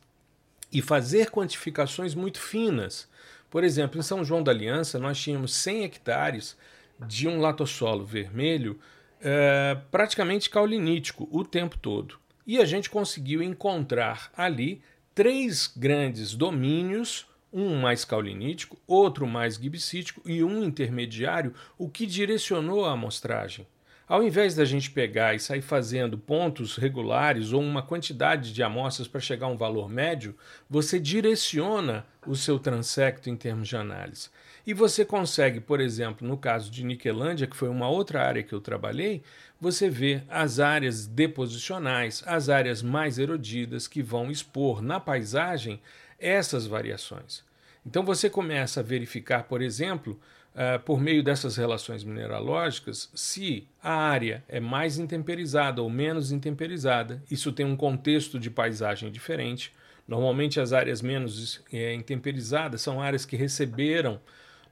e 0.71 0.81
fazer 0.81 1.29
quantificações 1.29 2.13
muito 2.13 2.39
finas. 2.39 3.07
Por 3.49 3.63
exemplo, 3.63 3.99
em 3.99 4.03
São 4.03 4.25
João 4.25 4.43
da 4.43 4.51
Aliança, 4.51 4.99
nós 4.99 5.19
tínhamos 5.19 5.53
100 5.53 5.83
hectares 5.83 6.57
de 6.99 7.27
um 7.27 7.39
latossolo 7.39 8.05
vermelho 8.05 8.79
é, 9.21 9.77
praticamente 9.89 10.49
caulinítico 10.49 11.27
o 11.31 11.43
tempo 11.43 11.77
todo. 11.77 12.19
E 12.45 12.59
a 12.59 12.65
gente 12.65 12.89
conseguiu 12.89 13.41
encontrar 13.41 14.31
ali 14.35 14.81
três 15.15 15.71
grandes 15.75 16.35
domínios, 16.35 17.25
um 17.51 17.79
mais 17.79 18.03
caulinítico, 18.03 18.77
outro 18.87 19.25
mais 19.25 19.55
gibsítico 19.55 20.21
e 20.25 20.43
um 20.43 20.63
intermediário, 20.63 21.53
o 21.77 21.87
que 21.87 22.05
direcionou 22.05 22.85
a 22.85 22.91
amostragem. 22.91 23.65
Ao 24.05 24.21
invés 24.21 24.53
da 24.53 24.65
gente 24.65 24.91
pegar 24.91 25.33
e 25.33 25.39
sair 25.39 25.61
fazendo 25.61 26.17
pontos 26.17 26.75
regulares 26.75 27.53
ou 27.53 27.61
uma 27.61 27.81
quantidade 27.81 28.51
de 28.51 28.61
amostras 28.61 29.07
para 29.07 29.21
chegar 29.21 29.45
a 29.45 29.49
um 29.49 29.55
valor 29.55 29.89
médio, 29.89 30.35
você 30.69 30.99
direciona 30.99 32.05
o 32.27 32.35
seu 32.35 32.59
transecto 32.59 33.29
em 33.29 33.37
termos 33.37 33.69
de 33.69 33.77
análise. 33.77 34.29
E 34.65 34.73
você 34.73 35.03
consegue, 35.03 35.59
por 35.59 35.81
exemplo, 35.81 36.25
no 36.25 36.37
caso 36.37 36.71
de 36.71 36.85
Niquelândia, 36.85 37.47
que 37.47 37.55
foi 37.55 37.67
uma 37.67 37.89
outra 37.89 38.25
área 38.25 38.41
que 38.41 38.53
eu 38.53 38.61
trabalhei, 38.61 39.21
você 39.59 39.89
vê 39.89 40.23
as 40.29 40.59
áreas 40.59 41.05
deposicionais, 41.05 42.23
as 42.25 42.47
áreas 42.47 42.81
mais 42.81 43.19
erodidas 43.19 43.87
que 43.87 44.01
vão 44.01 44.31
expor 44.31 44.81
na 44.81 44.99
paisagem 44.99 45.81
essas 46.17 46.65
variações. 46.65 47.43
Então 47.85 48.05
você 48.05 48.29
começa 48.29 48.79
a 48.79 48.83
verificar, 48.83 49.43
por 49.43 49.61
exemplo, 49.61 50.17
uh, 50.53 50.79
por 50.79 51.01
meio 51.01 51.21
dessas 51.21 51.57
relações 51.57 52.03
mineralógicas, 52.03 53.09
se 53.13 53.67
a 53.81 53.93
área 53.93 54.43
é 54.47 54.61
mais 54.61 54.97
intemperizada 54.97 55.81
ou 55.81 55.89
menos 55.89 56.31
intemperizada. 56.31 57.21
Isso 57.29 57.51
tem 57.51 57.65
um 57.65 57.75
contexto 57.75 58.39
de 58.39 58.49
paisagem 58.49 59.11
diferente. 59.11 59.73
Normalmente 60.07 60.59
as 60.61 60.71
áreas 60.71 61.01
menos 61.01 61.61
é, 61.71 61.93
intemperizadas 61.93 62.81
são 62.81 63.01
áreas 63.01 63.25
que 63.25 63.35
receberam 63.35 64.21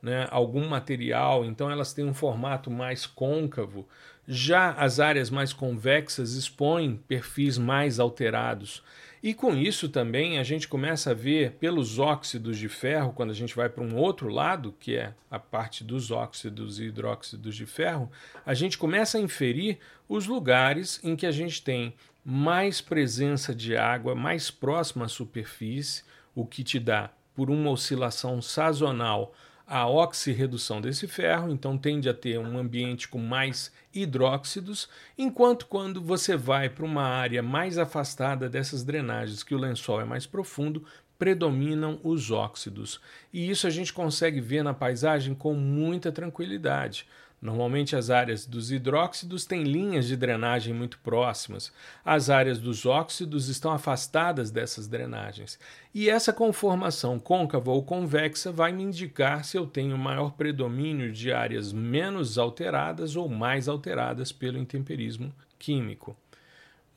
né, 0.01 0.27
algum 0.31 0.67
material, 0.67 1.45
então 1.45 1.69
elas 1.69 1.93
têm 1.93 2.05
um 2.05 2.13
formato 2.13 2.71
mais 2.71 3.05
côncavo. 3.05 3.87
Já 4.27 4.71
as 4.71 4.99
áreas 4.99 5.29
mais 5.29 5.53
convexas 5.53 6.33
expõem 6.33 6.95
perfis 7.07 7.57
mais 7.57 7.99
alterados. 7.99 8.83
E 9.23 9.35
com 9.35 9.55
isso 9.55 9.87
também 9.87 10.39
a 10.39 10.43
gente 10.43 10.67
começa 10.67 11.11
a 11.11 11.13
ver 11.13 11.51
pelos 11.53 11.99
óxidos 11.99 12.57
de 12.57 12.67
ferro, 12.67 13.13
quando 13.13 13.29
a 13.29 13.35
gente 13.35 13.55
vai 13.55 13.69
para 13.69 13.83
um 13.83 13.95
outro 13.95 14.29
lado, 14.29 14.73
que 14.79 14.95
é 14.95 15.13
a 15.29 15.37
parte 15.37 15.83
dos 15.83 16.09
óxidos 16.09 16.79
e 16.79 16.85
hidróxidos 16.85 17.55
de 17.55 17.67
ferro, 17.67 18.09
a 18.43 18.55
gente 18.55 18.79
começa 18.79 19.19
a 19.19 19.21
inferir 19.21 19.77
os 20.09 20.25
lugares 20.25 20.99
em 21.03 21.15
que 21.15 21.27
a 21.27 21.31
gente 21.31 21.61
tem 21.61 21.93
mais 22.25 22.81
presença 22.81 23.53
de 23.53 23.75
água 23.77 24.15
mais 24.15 24.49
próxima 24.49 25.05
à 25.05 25.07
superfície, 25.07 26.03
o 26.33 26.45
que 26.45 26.63
te 26.63 26.79
dá, 26.79 27.11
por 27.35 27.49
uma 27.51 27.69
oscilação 27.69 28.41
sazonal, 28.41 29.33
a 29.73 29.87
oxirredução 29.87 30.81
desse 30.81 31.07
ferro, 31.07 31.49
então 31.49 31.77
tende 31.77 32.09
a 32.09 32.13
ter 32.13 32.37
um 32.37 32.57
ambiente 32.57 33.07
com 33.07 33.17
mais 33.17 33.71
hidróxidos, 33.93 34.89
enquanto 35.17 35.65
quando 35.65 36.01
você 36.01 36.35
vai 36.35 36.67
para 36.67 36.83
uma 36.83 37.03
área 37.03 37.41
mais 37.41 37.77
afastada 37.77 38.49
dessas 38.49 38.83
drenagens, 38.83 39.43
que 39.43 39.55
o 39.55 39.57
lençol 39.57 40.01
é 40.01 40.03
mais 40.03 40.25
profundo, 40.25 40.83
predominam 41.17 42.01
os 42.03 42.31
óxidos. 42.31 42.99
E 43.31 43.49
isso 43.49 43.65
a 43.65 43.69
gente 43.69 43.93
consegue 43.93 44.41
ver 44.41 44.61
na 44.61 44.73
paisagem 44.73 45.33
com 45.33 45.53
muita 45.53 46.11
tranquilidade. 46.11 47.07
Normalmente 47.41 47.95
as 47.95 48.11
áreas 48.11 48.45
dos 48.45 48.71
hidróxidos 48.71 49.45
têm 49.45 49.63
linhas 49.63 50.05
de 50.05 50.15
drenagem 50.15 50.75
muito 50.75 50.99
próximas. 50.99 51.73
As 52.05 52.29
áreas 52.29 52.59
dos 52.59 52.85
óxidos 52.85 53.49
estão 53.49 53.71
afastadas 53.71 54.51
dessas 54.51 54.87
drenagens. 54.87 55.57
E 55.91 56.07
essa 56.07 56.31
conformação 56.31 57.17
côncava 57.17 57.71
ou 57.71 57.83
convexa 57.83 58.51
vai 58.51 58.71
me 58.71 58.83
indicar 58.83 59.43
se 59.43 59.57
eu 59.57 59.65
tenho 59.65 59.97
maior 59.97 60.33
predomínio 60.33 61.11
de 61.11 61.33
áreas 61.33 61.73
menos 61.73 62.37
alteradas 62.37 63.15
ou 63.15 63.27
mais 63.27 63.67
alteradas 63.67 64.31
pelo 64.31 64.59
intemperismo 64.59 65.33
químico. 65.57 66.15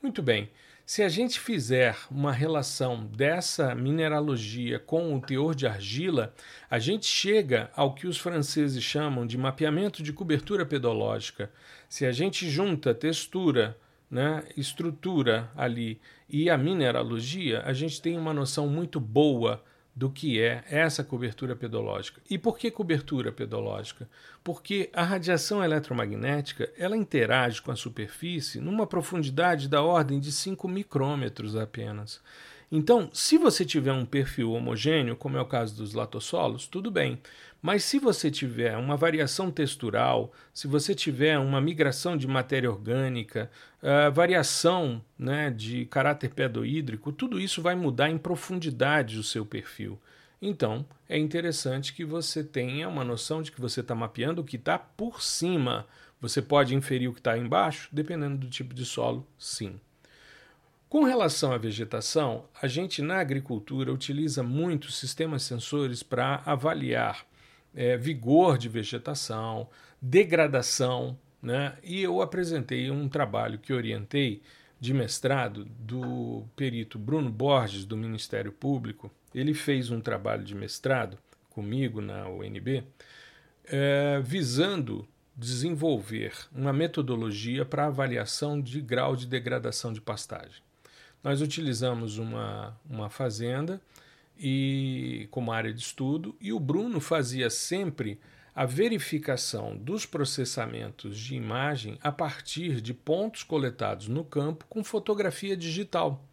Muito 0.02 0.22
bem. 0.22 0.50
Se 0.86 1.02
a 1.02 1.08
gente 1.08 1.40
fizer 1.40 1.96
uma 2.10 2.30
relação 2.30 3.06
dessa 3.06 3.74
mineralogia 3.74 4.78
com 4.78 5.14
o 5.14 5.20
teor 5.20 5.54
de 5.54 5.66
argila, 5.66 6.34
a 6.68 6.78
gente 6.78 7.06
chega 7.06 7.70
ao 7.74 7.94
que 7.94 8.06
os 8.06 8.18
franceses 8.18 8.84
chamam 8.84 9.26
de 9.26 9.38
mapeamento 9.38 10.02
de 10.02 10.12
cobertura 10.12 10.66
pedológica. 10.66 11.50
Se 11.88 12.04
a 12.04 12.12
gente 12.12 12.50
junta 12.50 12.92
textura 12.92 13.78
né, 14.10 14.44
estrutura 14.58 15.50
ali 15.56 15.98
e 16.28 16.50
a 16.50 16.58
mineralogia, 16.58 17.62
a 17.64 17.72
gente 17.72 18.02
tem 18.02 18.18
uma 18.18 18.34
noção 18.34 18.68
muito 18.68 19.00
boa 19.00 19.64
do 19.94 20.10
que 20.10 20.40
é 20.40 20.64
essa 20.68 21.04
cobertura 21.04 21.54
pedológica. 21.54 22.20
E 22.28 22.36
por 22.36 22.58
que 22.58 22.70
cobertura 22.70 23.30
pedológica? 23.30 24.08
Porque 24.42 24.90
a 24.92 25.04
radiação 25.04 25.62
eletromagnética 25.62 26.70
ela 26.76 26.96
interage 26.96 27.62
com 27.62 27.70
a 27.70 27.76
superfície 27.76 28.60
numa 28.60 28.86
profundidade 28.86 29.68
da 29.68 29.82
ordem 29.82 30.18
de 30.18 30.32
5 30.32 30.66
micrômetros 30.66 31.54
apenas. 31.54 32.20
Então, 32.72 33.08
se 33.12 33.38
você 33.38 33.64
tiver 33.64 33.92
um 33.92 34.04
perfil 34.04 34.52
homogêneo, 34.52 35.14
como 35.14 35.36
é 35.36 35.40
o 35.40 35.46
caso 35.46 35.76
dos 35.76 35.94
latossolos, 35.94 36.66
tudo 36.66 36.90
bem. 36.90 37.20
Mas 37.64 37.82
se 37.82 37.98
você 37.98 38.30
tiver 38.30 38.76
uma 38.76 38.94
variação 38.94 39.50
textural, 39.50 40.30
se 40.52 40.66
você 40.66 40.94
tiver 40.94 41.38
uma 41.38 41.62
migração 41.62 42.14
de 42.14 42.28
matéria 42.28 42.70
orgânica, 42.70 43.50
uh, 43.82 44.12
variação 44.12 45.02
né, 45.18 45.48
de 45.48 45.86
caráter 45.86 46.34
pedohídrico, 46.34 47.10
tudo 47.10 47.40
isso 47.40 47.62
vai 47.62 47.74
mudar 47.74 48.10
em 48.10 48.18
profundidade 48.18 49.18
o 49.18 49.22
seu 49.22 49.46
perfil. 49.46 49.98
Então, 50.42 50.84
é 51.08 51.16
interessante 51.16 51.94
que 51.94 52.04
você 52.04 52.44
tenha 52.44 52.86
uma 52.86 53.02
noção 53.02 53.40
de 53.40 53.50
que 53.50 53.62
você 53.62 53.80
está 53.80 53.94
mapeando 53.94 54.42
o 54.42 54.44
que 54.44 54.56
está 54.56 54.78
por 54.78 55.22
cima. 55.22 55.86
Você 56.20 56.42
pode 56.42 56.74
inferir 56.74 57.08
o 57.08 57.14
que 57.14 57.20
está 57.20 57.38
embaixo, 57.38 57.88
dependendo 57.90 58.36
do 58.36 58.50
tipo 58.50 58.74
de 58.74 58.84
solo, 58.84 59.26
sim. 59.38 59.80
Com 60.86 61.04
relação 61.04 61.50
à 61.50 61.56
vegetação, 61.56 62.44
a 62.60 62.66
gente 62.66 63.00
na 63.00 63.20
agricultura 63.20 63.90
utiliza 63.90 64.42
muito 64.42 64.92
sistemas 64.92 65.44
sensores 65.44 66.02
para 66.02 66.42
avaliar 66.44 67.24
é, 67.74 67.96
vigor 67.96 68.56
de 68.56 68.68
vegetação, 68.68 69.68
degradação, 70.00 71.18
né? 71.42 71.76
E 71.82 72.02
eu 72.02 72.22
apresentei 72.22 72.90
um 72.90 73.08
trabalho 73.08 73.58
que 73.58 73.72
orientei 73.72 74.42
de 74.80 74.92
mestrado 74.92 75.64
do 75.78 76.44
perito 76.56 76.98
Bruno 76.98 77.30
Borges, 77.30 77.84
do 77.84 77.96
Ministério 77.96 78.52
Público. 78.52 79.10
Ele 79.34 79.54
fez 79.54 79.90
um 79.90 80.00
trabalho 80.00 80.44
de 80.44 80.54
mestrado 80.54 81.18
comigo 81.50 82.00
na 82.00 82.28
UNB, 82.28 82.84
é, 83.66 84.20
visando 84.22 85.06
desenvolver 85.36 86.32
uma 86.52 86.72
metodologia 86.72 87.64
para 87.64 87.86
avaliação 87.86 88.60
de 88.60 88.80
grau 88.80 89.16
de 89.16 89.26
degradação 89.26 89.92
de 89.92 90.00
pastagem. 90.00 90.62
Nós 91.22 91.40
utilizamos 91.40 92.18
uma, 92.18 92.78
uma 92.88 93.08
fazenda 93.08 93.80
e 94.38 95.28
como 95.30 95.52
área 95.52 95.72
de 95.72 95.80
estudo 95.80 96.36
e 96.40 96.52
o 96.52 96.60
Bruno 96.60 97.00
fazia 97.00 97.48
sempre 97.48 98.18
a 98.54 98.64
verificação 98.64 99.76
dos 99.76 100.06
processamentos 100.06 101.18
de 101.18 101.34
imagem 101.34 101.98
a 102.02 102.12
partir 102.12 102.80
de 102.80 102.94
pontos 102.94 103.42
coletados 103.42 104.06
no 104.06 104.24
campo 104.24 104.64
com 104.68 104.84
fotografia 104.84 105.56
digital. 105.56 106.24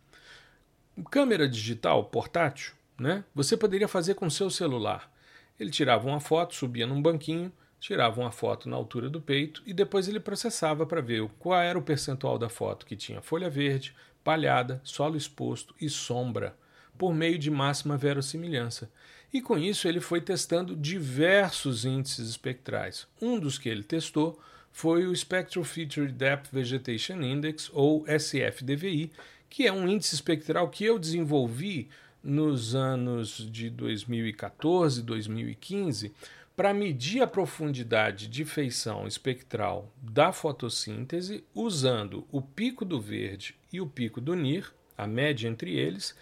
Câmera 1.10 1.50
digital 1.50 2.03
portátil, 2.05 2.74
né? 3.00 3.24
Você 3.34 3.58
poderia 3.58 3.88
fazer 3.88 4.13
com 4.13 4.29
seu 4.29 4.51
celular. 4.51 5.12
Ele 5.60 5.72
tirava 5.72 6.08
uma 6.08 6.20
foto, 6.20 6.53
subia 6.53 6.86
num 6.86 7.01
banquinho, 7.01 7.51
tirava 7.79 8.22
uma 8.22 8.31
foto 8.31 8.70
na 8.70 8.75
altura 8.75 9.10
do 9.10 9.20
peito 9.20 9.63
e 9.65 9.74
depois 9.74 10.08
ele 10.08 10.20
processava 10.20 10.86
para 10.86 11.01
ver 11.01 11.27
qual 11.39 11.60
era 11.60 11.77
o 11.77 11.81
percentual 11.81 12.38
da 12.38 12.50
foto 12.50 12.86
que 12.86 12.96
tinha 12.96 13.22
folha 13.22 13.50
verde, 13.50 13.96
palhada, 14.24 14.79
solo 14.84 15.17
exposto 15.17 15.74
e 15.81 15.89
sombra, 15.89 16.55
por 16.98 17.13
meio 17.13 17.38
de 17.38 17.50
máxima 17.50 17.98
verossimilhança. 17.98 18.89
E 19.33 19.41
com 19.41 19.57
isso 19.57 19.88
ele 19.88 20.00
foi 20.00 20.19
testando 20.19 20.75
diversos 20.75 21.86
índices 21.86 22.29
espectrais. 22.29 23.07
Um 23.21 23.39
dos 23.39 23.57
que 23.57 23.69
ele 23.69 23.83
testou 23.83 24.39
foi 24.71 25.05
o 25.05 25.15
Spectral 25.15 25.63
Feature 25.63 26.12
Depth 26.12 26.50
Vegetation 26.51 27.21
Index, 27.21 27.69
ou 27.74 28.05
SFDVI, 28.07 29.12
que 29.50 29.67
é 29.67 29.71
um 29.71 29.88
índice 29.88 30.15
espectral 30.15 30.69
que 30.69 30.86
eu 30.86 30.98
desenvolvi 30.98 31.89
nos 32.24 32.75
anos 32.75 33.50
de 33.51 33.69
2014, 33.69 35.01
2015, 35.01 36.13
para 36.55 36.74
medir 36.74 37.21
a 37.21 37.27
profundidade 37.27 38.27
de 38.27 38.45
feição 38.45 39.07
espectral 39.07 39.91
da 40.01 40.31
fotossíntese 40.31 41.43
usando 41.55 42.25
o 42.31 42.41
pico 42.41 42.86
do 42.86 43.00
verde 43.00 43.55
e 43.74 43.81
o 43.81 43.88
pico 43.88 44.21
do 44.21 44.36
NIR, 44.36 44.71
a 44.98 45.07
média 45.07 45.48
entre 45.48 45.75
eles, 45.75 46.15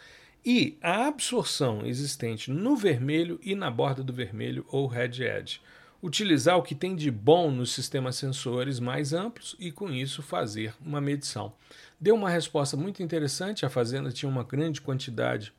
e 0.46 0.78
a 0.82 1.08
absorção 1.08 1.86
existente 1.86 2.50
no 2.50 2.76
vermelho 2.76 3.40
e 3.44 3.56
na 3.56 3.70
borda 3.70 4.04
do 4.04 4.14
vermelho 4.14 4.66
ou 4.70 4.88
red 4.88 5.22
edge. 5.22 5.62
Utilizar 6.02 6.58
o 6.58 6.64
que 6.64 6.74
tem 6.74 6.96
de 6.96 7.12
bom 7.12 7.52
nos 7.52 7.74
sistemas 7.74 8.16
sensores 8.16 8.80
mais 8.80 9.12
amplos 9.12 9.56
e, 9.60 9.70
com 9.70 9.90
isso, 9.92 10.22
fazer 10.22 10.74
uma 10.80 11.02
medição. 11.02 11.52
Deu 12.00 12.16
uma 12.16 12.30
resposta 12.30 12.78
muito 12.78 13.04
interessante. 13.04 13.66
A 13.66 13.70
fazenda 13.70 14.10
tinha 14.10 14.30
uma 14.30 14.46
grande 14.46 14.80
quantidade 14.80 15.52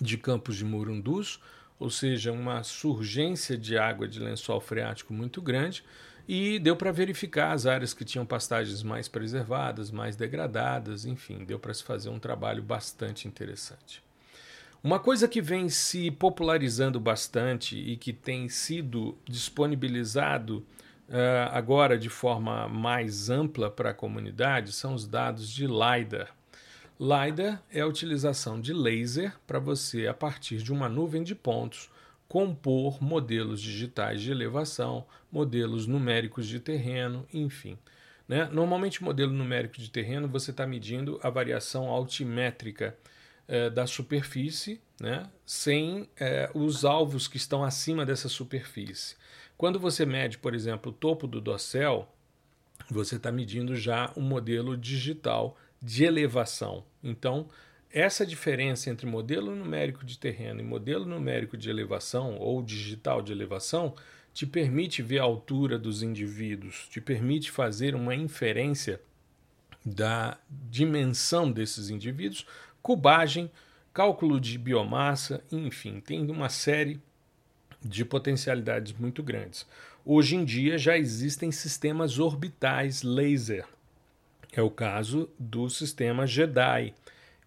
de 0.00 0.18
campos 0.18 0.56
de 0.56 0.64
murundus, 0.64 1.40
ou 1.78 1.88
seja, 1.88 2.32
uma 2.32 2.64
surgência 2.64 3.56
de 3.56 3.78
água 3.78 4.08
de 4.08 4.18
lençol 4.18 4.60
freático 4.60 5.12
muito 5.12 5.40
grande, 5.40 5.84
e 6.28 6.58
deu 6.58 6.76
para 6.76 6.92
verificar 6.92 7.52
as 7.52 7.64
áreas 7.64 7.94
que 7.94 8.04
tinham 8.04 8.26
pastagens 8.26 8.82
mais 8.82 9.08
preservadas, 9.08 9.90
mais 9.90 10.16
degradadas, 10.16 11.04
enfim, 11.04 11.44
deu 11.44 11.58
para 11.58 11.74
se 11.74 11.82
fazer 11.82 12.08
um 12.08 12.18
trabalho 12.18 12.62
bastante 12.62 13.26
interessante. 13.26 14.02
Uma 14.82 14.98
coisa 14.98 15.28
que 15.28 15.42
vem 15.42 15.68
se 15.68 16.10
popularizando 16.10 16.98
bastante 16.98 17.76
e 17.76 17.98
que 17.98 18.14
tem 18.14 18.48
sido 18.48 19.14
disponibilizado 19.26 20.64
uh, 21.06 21.52
agora 21.52 21.98
de 21.98 22.08
forma 22.08 22.66
mais 22.66 23.28
ampla 23.28 23.70
para 23.70 23.90
a 23.90 23.94
comunidade 23.94 24.72
são 24.72 24.94
os 24.94 25.06
dados 25.06 25.50
de 25.50 25.66
LiDAR. 25.66 26.34
LiDAR 26.98 27.62
é 27.70 27.80
a 27.80 27.86
utilização 27.86 28.58
de 28.58 28.72
laser 28.72 29.36
para 29.46 29.58
você, 29.58 30.06
a 30.06 30.14
partir 30.14 30.62
de 30.62 30.72
uma 30.72 30.88
nuvem 30.88 31.22
de 31.22 31.34
pontos, 31.34 31.90
compor 32.26 33.02
modelos 33.02 33.60
digitais 33.60 34.22
de 34.22 34.30
elevação, 34.30 35.04
modelos 35.30 35.86
numéricos 35.86 36.46
de 36.46 36.58
terreno, 36.58 37.26
enfim. 37.34 37.76
Né? 38.26 38.48
Normalmente, 38.50 39.04
modelo 39.04 39.32
numérico 39.32 39.76
de 39.76 39.90
terreno, 39.90 40.26
você 40.26 40.52
está 40.52 40.66
medindo 40.66 41.20
a 41.22 41.28
variação 41.28 41.90
altimétrica 41.90 42.96
eh, 43.52 43.68
da 43.68 43.84
superfície, 43.84 44.80
né? 45.00 45.28
sem 45.44 46.08
eh, 46.20 46.48
os 46.54 46.84
alvos 46.84 47.26
que 47.26 47.36
estão 47.36 47.64
acima 47.64 48.06
dessa 48.06 48.28
superfície. 48.28 49.16
Quando 49.58 49.80
você 49.80 50.06
mede, 50.06 50.38
por 50.38 50.54
exemplo, 50.54 50.92
o 50.92 50.94
topo 50.94 51.26
do 51.26 51.40
dossel, 51.40 52.08
você 52.88 53.16
está 53.16 53.32
medindo 53.32 53.74
já 53.74 54.12
um 54.16 54.20
modelo 54.20 54.76
digital 54.76 55.58
de 55.82 56.04
elevação. 56.04 56.84
Então, 57.02 57.48
essa 57.90 58.24
diferença 58.24 58.88
entre 58.88 59.04
modelo 59.04 59.52
numérico 59.56 60.06
de 60.06 60.16
terreno 60.16 60.60
e 60.60 60.64
modelo 60.64 61.04
numérico 61.04 61.56
de 61.56 61.68
elevação 61.68 62.36
ou 62.38 62.62
digital 62.62 63.20
de 63.20 63.32
elevação 63.32 63.96
te 64.32 64.46
permite 64.46 65.02
ver 65.02 65.18
a 65.18 65.24
altura 65.24 65.76
dos 65.76 66.04
indivíduos, 66.04 66.86
te 66.88 67.00
permite 67.00 67.50
fazer 67.50 67.96
uma 67.96 68.14
inferência 68.14 69.00
da 69.84 70.38
dimensão 70.48 71.50
desses 71.50 71.88
indivíduos, 71.88 72.46
cubagem, 72.82 73.50
cálculo 73.92 74.40
de 74.40 74.58
biomassa, 74.58 75.42
enfim, 75.50 76.00
tem 76.00 76.30
uma 76.30 76.48
série 76.48 77.00
de 77.82 78.04
potencialidades 78.04 78.92
muito 78.92 79.22
grandes. 79.22 79.66
Hoje 80.04 80.36
em 80.36 80.44
dia 80.44 80.78
já 80.78 80.96
existem 80.96 81.50
sistemas 81.50 82.18
orbitais 82.18 83.02
laser 83.02 83.66
é 84.52 84.60
o 84.62 84.70
caso 84.70 85.30
do 85.38 85.68
sistema 85.68 86.26
JEDI. 86.26 86.94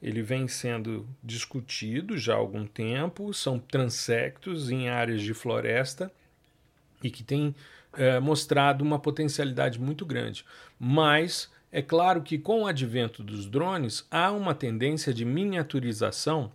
Ele 0.01 0.21
vem 0.21 0.47
sendo 0.47 1.07
discutido 1.23 2.17
já 2.17 2.33
há 2.33 2.37
algum 2.37 2.65
tempo, 2.65 3.33
são 3.33 3.57
transectos 3.57 4.69
em 4.69 4.89
áreas 4.89 5.21
de 5.21 5.33
floresta 5.33 6.11
e 7.01 7.09
que 7.09 7.23
tem 7.23 7.55
é, 7.93 8.19
mostrado 8.19 8.83
uma 8.83 8.99
potencialidade 8.99 9.79
muito 9.79 10.05
grande. 10.05 10.45
Mas 10.79 11.51
é 11.75 11.81
claro 11.81 12.21
que 12.21 12.37
com 12.37 12.61
o 12.61 12.67
advento 12.67 13.23
dos 13.23 13.47
drones 13.47 14.05
há 14.11 14.31
uma 14.31 14.53
tendência 14.53 15.11
de 15.11 15.25
miniaturização 15.25 16.51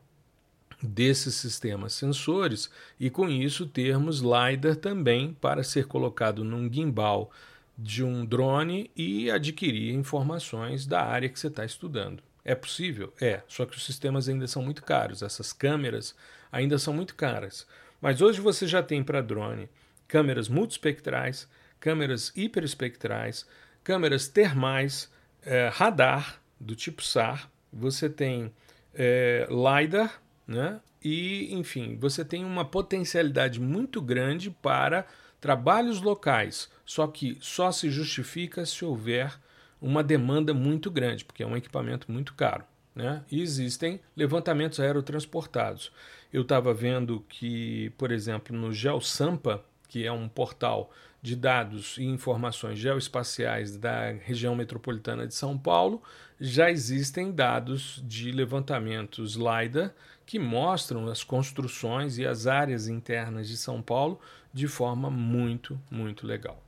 desses 0.81 1.35
sistemas 1.35 1.93
sensores 1.93 2.71
e 3.01 3.11
com 3.11 3.29
isso 3.29 3.67
termos 3.67 4.21
LiDAR 4.21 4.77
também 4.77 5.37
para 5.41 5.65
ser 5.65 5.87
colocado 5.87 6.45
num 6.45 6.73
gimbal 6.73 7.33
de 7.77 8.05
um 8.05 8.25
drone 8.25 8.93
e 8.95 9.29
adquirir 9.29 9.93
informações 9.93 10.87
da 10.87 11.03
área 11.03 11.29
que 11.29 11.41
você 11.41 11.49
está 11.49 11.65
estudando. 11.65 12.23
É 12.45 12.55
possível? 12.55 13.13
É, 13.21 13.43
só 13.49 13.67
que 13.67 13.77
os 13.77 13.85
sistemas 13.85 14.29
ainda 14.29 14.47
são 14.47 14.63
muito 14.63 14.85
caros, 14.85 15.21
essas 15.21 15.53
câmeras 15.53 16.15
ainda 16.53 16.79
são 16.79 16.95
muito 16.95 17.17
caras. 17.17 17.67
Mas 18.01 18.23
hoje 18.23 18.41
você 18.41 18.69
já 18.69 18.85
tem 18.85 19.03
para 19.03 19.21
drone 19.21 19.69
câmeras 20.07 20.49
multispectrais, 20.49 21.49
câmeras 21.81 22.33
hiperespectrais, 22.37 23.45
câmeras 23.89 24.29
termais, 24.29 25.11
é, 25.43 25.71
radar 25.73 26.43
do 26.61 26.77
tipo 26.77 27.03
SAR, 27.03 27.51
você 27.73 28.07
tem 28.07 28.53
é, 28.95 29.49
LiDAR, 29.49 30.21
né? 30.47 30.79
e 31.03 31.55
enfim, 31.55 31.97
você 31.99 32.23
tem 32.23 32.45
uma 32.45 32.67
potencialidade 32.67 33.59
muito 33.59 34.03
grande 34.03 34.51
para 34.51 35.07
trabalhos 35.41 36.03
locais, 36.03 36.71
só 36.85 37.07
que 37.07 37.39
só 37.41 37.73
se 37.73 37.89
justifica 37.89 38.67
se 38.67 38.85
houver 38.85 39.41
uma 39.81 40.05
demanda 40.05 40.53
muito 40.53 40.91
grande, 40.91 41.25
porque 41.25 41.43
é 41.43 41.47
um 41.47 41.57
equipamento 41.57 42.13
muito 42.13 42.35
caro. 42.35 42.65
Né? 42.95 43.25
E 43.31 43.41
existem 43.41 44.01
levantamentos 44.15 44.81
aerotransportados. 44.81 45.91
Eu 46.31 46.43
estava 46.43 46.75
vendo 46.75 47.25
que, 47.27 47.89
por 47.97 48.13
exemplo, 48.13 48.55
no 48.55 48.71
GeoSampa, 48.71 49.65
que 49.89 50.05
é 50.05 50.13
um 50.13 50.29
portal 50.29 50.91
de 51.21 51.35
dados 51.35 51.97
e 51.99 52.05
informações 52.05 52.79
geoespaciais 52.79 53.77
da 53.77 54.13
região 54.13 54.55
metropolitana 54.55 55.27
de 55.27 55.35
São 55.35 55.59
Paulo, 55.59 56.03
já 56.41 56.71
existem 56.71 57.33
dados 57.33 58.03
de 58.07 58.31
levantamentos 58.31 59.35
LiDAR 59.35 59.93
que 60.25 60.39
mostram 60.39 61.09
as 61.09 61.25
construções 61.25 62.19
e 62.19 62.27
as 62.27 62.47
áreas 62.47 62.87
internas 62.87 63.49
de 63.49 63.57
São 63.57 63.83
Paulo 63.83 64.21
de 64.53 64.69
forma 64.69 65.11
muito, 65.11 65.81
muito 65.91 66.27
legal. 66.27 66.63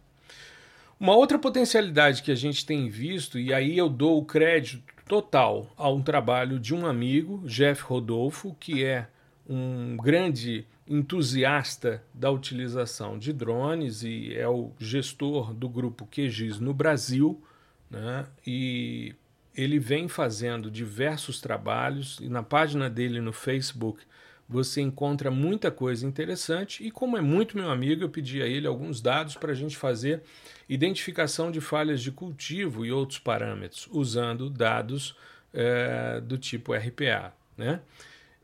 Uma 0.99 1.15
outra 1.15 1.39
potencialidade 1.39 2.23
que 2.23 2.31
a 2.31 2.35
gente 2.35 2.67
tem 2.67 2.89
visto, 2.89 3.39
e 3.39 3.55
aí 3.55 3.79
eu 3.79 3.89
dou 3.89 4.19
o 4.19 4.25
crédito 4.25 4.83
total 5.07 5.73
a 5.77 5.89
um 5.89 6.03
trabalho 6.03 6.59
de 6.59 6.75
um 6.75 6.87
amigo, 6.87 7.43
Jeff 7.47 7.83
Rodolfo, 7.83 8.55
que 8.61 8.85
é 8.85 9.09
um 9.49 9.97
grande 9.97 10.67
entusiasta 10.87 12.03
da 12.13 12.31
utilização 12.31 13.19
de 13.19 13.33
drones 13.33 14.03
e 14.03 14.35
é 14.35 14.49
o 14.49 14.73
gestor 14.79 15.55
do 15.55 15.69
grupo 15.69 16.07
QGIS 16.07 16.59
no 16.59 16.75
Brasil, 16.75 17.43
né? 17.91 18.27
E 18.47 19.15
ele 19.55 19.79
vem 19.79 20.09
fazendo 20.09 20.71
diversos 20.71 21.41
trabalhos 21.41 22.19
e 22.21 22.29
na 22.29 22.43
página 22.43 22.89
dele 22.89 23.21
no 23.21 23.33
Facebook 23.33 24.03
você 24.49 24.81
encontra 24.81 25.31
muita 25.31 25.71
coisa 25.71 26.05
interessante 26.05 26.85
e 26.85 26.91
como 26.91 27.17
é 27.17 27.21
muito 27.21 27.57
meu 27.57 27.71
amigo, 27.71 28.03
eu 28.03 28.09
pedi 28.09 28.43
a 28.43 28.47
ele 28.47 28.67
alguns 28.67 29.01
dados 29.01 29.37
para 29.37 29.53
a 29.53 29.55
gente 29.55 29.77
fazer 29.77 30.23
identificação 30.69 31.53
de 31.53 31.61
falhas 31.61 32.01
de 32.01 32.11
cultivo 32.11 32.85
e 32.85 32.91
outros 32.91 33.21
parâmetros 33.21 33.89
usando 33.93 34.51
dados 34.51 35.15
é, 35.55 36.21
do 36.21 36.37
tipo 36.37 36.75
RPA, 36.75 37.33
né? 37.57 37.81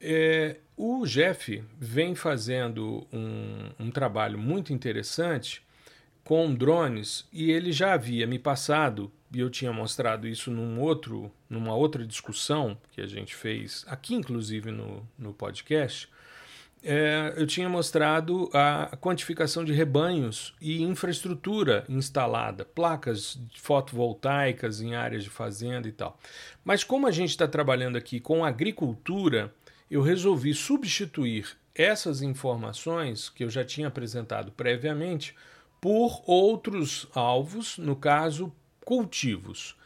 É, 0.00 0.56
o 0.76 1.06
Jeff 1.06 1.62
vem 1.78 2.14
fazendo 2.14 3.06
um, 3.12 3.70
um 3.78 3.90
trabalho 3.90 4.38
muito 4.38 4.72
interessante 4.72 5.62
com 6.22 6.52
drones 6.54 7.26
e 7.32 7.50
ele 7.50 7.72
já 7.72 7.94
havia 7.94 8.26
me 8.26 8.38
passado 8.38 9.10
e 9.32 9.40
eu 9.40 9.50
tinha 9.50 9.72
mostrado 9.72 10.26
isso 10.26 10.50
num 10.50 10.80
outro, 10.80 11.32
numa 11.48 11.74
outra 11.74 12.06
discussão 12.06 12.76
que 12.92 13.00
a 13.00 13.06
gente 13.06 13.34
fez 13.34 13.84
aqui, 13.88 14.14
inclusive 14.14 14.70
no, 14.70 15.06
no 15.18 15.32
podcast. 15.32 16.08
É, 16.82 17.34
eu 17.36 17.46
tinha 17.46 17.68
mostrado 17.68 18.48
a 18.52 18.96
quantificação 19.00 19.64
de 19.64 19.72
rebanhos 19.72 20.54
e 20.60 20.82
infraestrutura 20.82 21.84
instalada, 21.88 22.64
placas 22.64 23.38
fotovoltaicas 23.56 24.80
em 24.80 24.94
áreas 24.94 25.24
de 25.24 25.30
fazenda 25.30 25.88
e 25.88 25.92
tal. 25.92 26.18
Mas 26.64 26.84
como 26.84 27.06
a 27.06 27.10
gente 27.10 27.30
está 27.30 27.48
trabalhando 27.48 27.96
aqui 27.96 28.20
com 28.20 28.44
agricultura, 28.44 29.52
eu 29.90 30.02
resolvi 30.02 30.52
substituir 30.54 31.56
essas 31.74 32.22
informações 32.22 33.28
que 33.28 33.44
eu 33.44 33.50
já 33.50 33.64
tinha 33.64 33.88
apresentado 33.88 34.50
previamente 34.52 35.34
por 35.80 36.22
outros 36.26 37.06
alvos, 37.14 37.78
no 37.78 37.94
caso, 37.94 38.52
cultivos. 38.84 39.76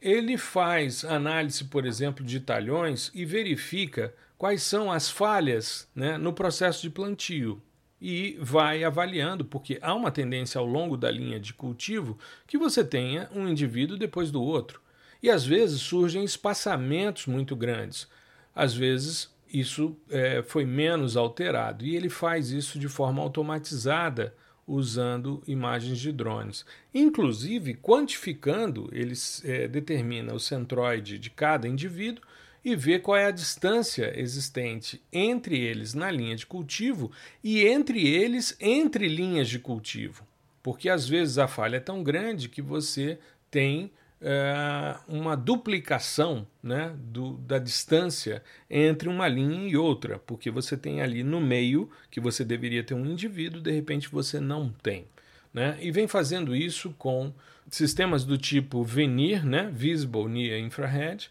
Ele 0.00 0.36
faz 0.36 1.04
análise, 1.04 1.64
por 1.64 1.86
exemplo, 1.86 2.24
de 2.24 2.40
talhões 2.40 3.10
e 3.14 3.24
verifica 3.24 4.14
quais 4.36 4.62
são 4.62 4.90
as 4.90 5.10
falhas 5.10 5.88
né, 5.94 6.18
no 6.18 6.32
processo 6.32 6.82
de 6.82 6.90
plantio 6.90 7.62
e 8.00 8.36
vai 8.40 8.84
avaliando, 8.84 9.44
porque 9.44 9.78
há 9.80 9.94
uma 9.94 10.10
tendência 10.10 10.58
ao 10.58 10.66
longo 10.66 10.96
da 10.96 11.10
linha 11.10 11.40
de 11.40 11.54
cultivo 11.54 12.18
que 12.46 12.58
você 12.58 12.84
tenha 12.84 13.30
um 13.32 13.48
indivíduo 13.48 13.96
depois 13.96 14.30
do 14.30 14.42
outro. 14.42 14.82
E 15.22 15.30
às 15.30 15.46
vezes 15.46 15.80
surgem 15.80 16.22
espaçamentos 16.22 17.26
muito 17.26 17.56
grandes. 17.56 18.06
Às 18.54 18.74
vezes 18.74 19.33
isso 19.54 19.96
é, 20.10 20.42
foi 20.42 20.64
menos 20.64 21.16
alterado. 21.16 21.86
E 21.86 21.94
ele 21.94 22.08
faz 22.08 22.50
isso 22.50 22.76
de 22.76 22.88
forma 22.88 23.22
automatizada, 23.22 24.34
usando 24.66 25.42
imagens 25.46 25.98
de 25.98 26.10
drones. 26.10 26.66
Inclusive, 26.92 27.74
quantificando, 27.74 28.88
ele 28.92 29.14
é, 29.44 29.68
determina 29.68 30.34
o 30.34 30.40
centroide 30.40 31.18
de 31.18 31.30
cada 31.30 31.68
indivíduo 31.68 32.24
e 32.64 32.74
vê 32.74 32.98
qual 32.98 33.16
é 33.16 33.26
a 33.26 33.30
distância 33.30 34.18
existente 34.18 35.00
entre 35.12 35.60
eles 35.60 35.94
na 35.94 36.10
linha 36.10 36.34
de 36.34 36.46
cultivo 36.46 37.12
e 37.42 37.64
entre 37.64 38.08
eles 38.08 38.56
entre 38.58 39.06
linhas 39.06 39.48
de 39.48 39.58
cultivo. 39.58 40.26
Porque 40.62 40.88
às 40.88 41.06
vezes 41.06 41.36
a 41.38 41.46
falha 41.46 41.76
é 41.76 41.80
tão 41.80 42.02
grande 42.02 42.48
que 42.48 42.62
você 42.62 43.18
tem 43.50 43.92
é, 44.20 44.96
uma 45.06 45.36
duplicação 45.36 46.46
né, 46.62 46.94
do, 46.96 47.34
da 47.38 47.58
distância 47.58 48.42
entre 48.70 49.08
uma 49.08 49.28
linha 49.28 49.68
e 49.68 49.76
outra, 49.76 50.18
porque 50.18 50.50
você 50.50 50.76
tem 50.76 51.02
ali 51.02 51.22
no 51.22 51.40
meio 51.40 51.90
que 52.10 52.20
você 52.20 52.44
deveria 52.44 52.82
ter 52.82 52.94
um 52.94 53.04
indivíduo, 53.04 53.60
de 53.60 53.70
repente 53.70 54.08
você 54.08 54.40
não 54.40 54.70
tem. 54.82 55.06
Né? 55.52 55.76
E 55.80 55.90
vem 55.90 56.08
fazendo 56.08 56.56
isso 56.56 56.94
com 56.98 57.32
sistemas 57.70 58.24
do 58.24 58.36
tipo 58.38 58.82
VNIR, 58.82 59.44
né, 59.44 59.70
Visible 59.72 60.28
Near 60.28 60.58
Infrared, 60.58 61.30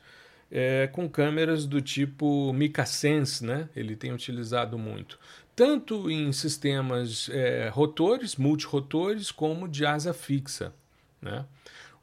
é, 0.52 0.88
com 0.88 1.10
câmeras 1.10 1.66
do 1.66 1.82
tipo 1.82 2.54
MicaSense, 2.54 3.44
né? 3.44 3.68
ele 3.76 3.96
tem 3.96 4.14
utilizado 4.14 4.78
muito, 4.78 5.20
tanto 5.56 6.10
em 6.12 6.32
sistemas 6.32 7.28
é, 7.32 7.70
rotores, 7.70 8.36
multirotores, 8.36 9.32
como 9.32 9.68
de 9.68 9.86
asa 9.86 10.14
fixa. 10.14 10.74
Né? 11.22 11.46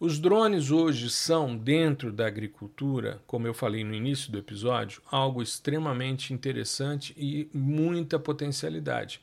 Os 0.00 0.18
drones 0.18 0.70
hoje 0.70 1.10
são, 1.10 1.54
dentro 1.54 2.10
da 2.10 2.26
agricultura, 2.26 3.20
como 3.26 3.46
eu 3.46 3.52
falei 3.52 3.84
no 3.84 3.94
início 3.94 4.32
do 4.32 4.38
episódio, 4.38 5.02
algo 5.10 5.42
extremamente 5.42 6.32
interessante 6.32 7.14
e 7.18 7.50
muita 7.52 8.18
potencialidade. 8.18 9.20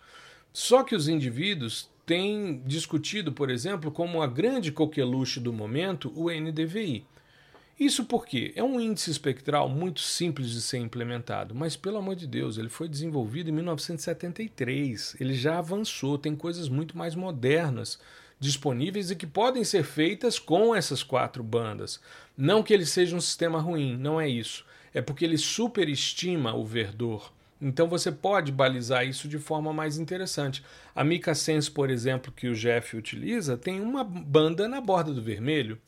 Só 0.54 0.84
que 0.84 0.96
os 0.96 1.08
indivíduos 1.08 1.90
têm 2.06 2.62
discutido, 2.64 3.32
por 3.32 3.50
exemplo, 3.50 3.90
como 3.90 4.22
a 4.22 4.28
grande 4.28 4.72
coqueluche 4.72 5.40
do 5.40 5.52
momento, 5.52 6.14
o 6.16 6.30
NDVI. 6.30 7.04
Isso 7.80 8.06
porque 8.06 8.54
é 8.56 8.64
um 8.64 8.80
índice 8.80 9.10
espectral 9.10 9.68
muito 9.68 10.02
simples 10.02 10.52
de 10.52 10.62
ser 10.62 10.78
implementado, 10.78 11.56
mas 11.56 11.76
pelo 11.76 11.98
amor 11.98 12.16
de 12.16 12.28
Deus, 12.28 12.60
ele 12.60 12.70
foi 12.70 12.88
desenvolvido 12.88 13.50
em 13.50 13.54
1973, 13.54 15.16
ele 15.20 15.34
já 15.34 15.58
avançou, 15.58 16.20
tem 16.20 16.36
coisas 16.36 16.70
muito 16.70 16.96
mais 16.96 17.16
modernas 17.16 18.00
disponíveis 18.40 19.12
e 19.12 19.16
que 19.16 19.28
podem 19.28 19.64
ser 19.64 19.84
feitas 19.84 20.38
com 20.38 20.76
essas 20.76 21.04
quatro 21.04 21.44
bandas. 21.44 22.00
Não 22.38 22.62
que 22.62 22.74
ele 22.74 22.86
seja 22.86 23.16
um 23.16 23.22
sistema 23.22 23.60
ruim, 23.60 23.98
não 23.98 24.20
é 24.20 24.30
isso. 24.30 24.66
É 24.94 25.02
porque 25.02 25.26
ele 25.26 25.38
superestima 25.38 26.54
o 26.54 26.64
verdor. 26.64 27.32
Então 27.60 27.88
você 27.88 28.12
pode 28.12 28.52
balizar 28.52 29.06
isso 29.08 29.28
de 29.28 29.40
forma 29.40 29.74
mais 29.74 29.98
interessante. 29.98 30.64
A 30.96 31.04
Mica 31.04 31.34
Sense, 31.34 31.70
por 31.70 31.90
exemplo, 31.90 32.32
que 32.32 32.48
o 32.48 32.56
Jeff 32.56 32.96
utiliza, 32.96 33.58
tem 33.58 33.82
uma 33.82 34.04
banda 34.04 34.68
na 34.68 34.80
borda 34.80 35.12
do 35.12 35.22
vermelho. 35.22 35.80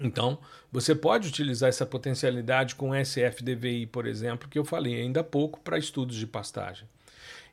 Então, 0.00 0.38
você 0.70 0.94
pode 0.94 1.28
utilizar 1.28 1.68
essa 1.68 1.86
potencialidade 1.86 2.74
com 2.74 2.94
SFDVI, 2.94 3.86
por 3.86 4.06
exemplo, 4.06 4.48
que 4.48 4.58
eu 4.58 4.64
falei 4.64 5.00
ainda 5.00 5.20
há 5.20 5.24
pouco 5.24 5.60
para 5.60 5.78
estudos 5.78 6.16
de 6.16 6.26
pastagem. 6.26 6.88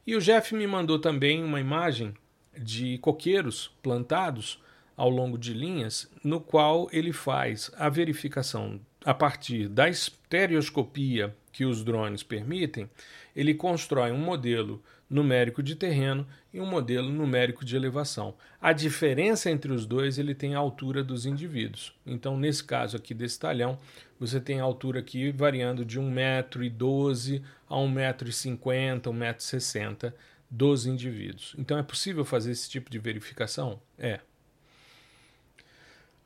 E 0.06 0.16
o 0.16 0.22
Jeff 0.22 0.54
me 0.54 0.68
mandou 0.68 1.00
também 1.00 1.44
uma 1.44 1.60
imagem 1.60 2.14
de 2.58 2.98
coqueiros 3.00 3.72
plantados 3.82 4.62
ao 4.96 5.10
longo 5.10 5.38
de 5.38 5.54
linhas, 5.54 6.10
no 6.24 6.40
qual 6.40 6.88
ele 6.92 7.12
faz 7.12 7.70
a 7.78 7.90
verificação 7.90 8.80
a 9.06 9.14
partir 9.14 9.68
da 9.70 9.88
estereoscopia 9.88 11.36
que 11.52 11.64
os 11.64 11.84
drones 11.84 12.24
permitem, 12.24 12.90
ele 13.36 13.54
constrói 13.54 14.12
um 14.12 14.18
modelo 14.18 14.82
numérico 15.08 15.62
de 15.62 15.76
terreno 15.76 16.28
e 16.52 16.60
um 16.60 16.66
modelo 16.66 17.10
numérico 17.10 17.64
de 17.64 17.76
elevação. 17.76 18.34
A 18.60 18.74
diferença 18.74 19.52
entre 19.52 19.72
os 19.72 19.86
dois 19.86 20.18
ele 20.18 20.34
tem 20.34 20.56
a 20.56 20.60
altura 20.60 21.04
dos 21.04 21.26
indivíduos. 21.26 21.94
Então, 22.06 22.36
nesse 22.36 22.64
caso 22.64 22.98
aqui 22.98 23.14
desse 23.14 23.40
talhão, 23.40 23.78
você 24.20 24.40
tem 24.40 24.60
a 24.60 24.64
altura 24.64 25.00
aqui 25.00 25.32
variando 25.32 25.86
de 25.86 26.00
1,12m 26.00 27.44
a 27.70 27.76
1,50m, 27.76 29.02
1,60m 29.02 30.14
dos 30.50 30.86
indivíduos. 30.86 31.56
Então 31.58 31.78
é 31.78 31.84
possível 31.84 32.24
fazer 32.24 32.52
esse 32.52 32.70
tipo 32.70 32.90
de 32.90 33.00
verificação? 33.00 33.80
É. 33.98 34.20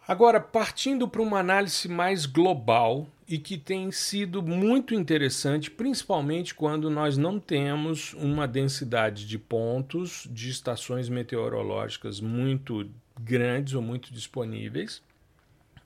Agora, 0.08 0.39
partindo 0.39 1.08
para 1.08 1.21
uma 1.21 1.38
análise 1.38 1.88
mais 1.88 2.25
global 2.25 3.08
e 3.27 3.38
que 3.38 3.60
tem 3.60 3.91
sido 3.91 4.41
muito 4.41 4.95
interessante, 4.95 5.69
principalmente 5.69 6.55
quando 6.55 6.89
nós 6.89 7.15
não 7.15 7.39
temos 7.39 8.13
uma 8.15 8.47
densidade 8.47 9.27
de 9.27 9.38
pontos 9.38 10.27
de 10.32 10.49
estações 10.49 11.10
meteorológicas 11.10 12.19
muito 12.19 12.89
grandes 13.19 13.75
ou 13.75 13.84
muito 13.84 14.12
disponíveis, 14.12 15.03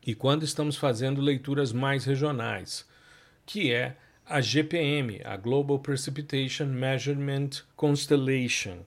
e 0.08 0.16
quando 0.16 0.44
estamos 0.44 0.78
fazendo 0.78 1.20
leituras 1.20 1.74
mais 1.74 2.06
regionais, 2.06 2.88
que 3.46 3.74
é 3.74 3.98
a 4.26 4.42
GPM, 4.42 5.22
a 5.24 5.36
Global 5.38 5.80
Precipitation 5.80 6.66
Measurement 6.66 7.50
Constellation. 7.76 8.80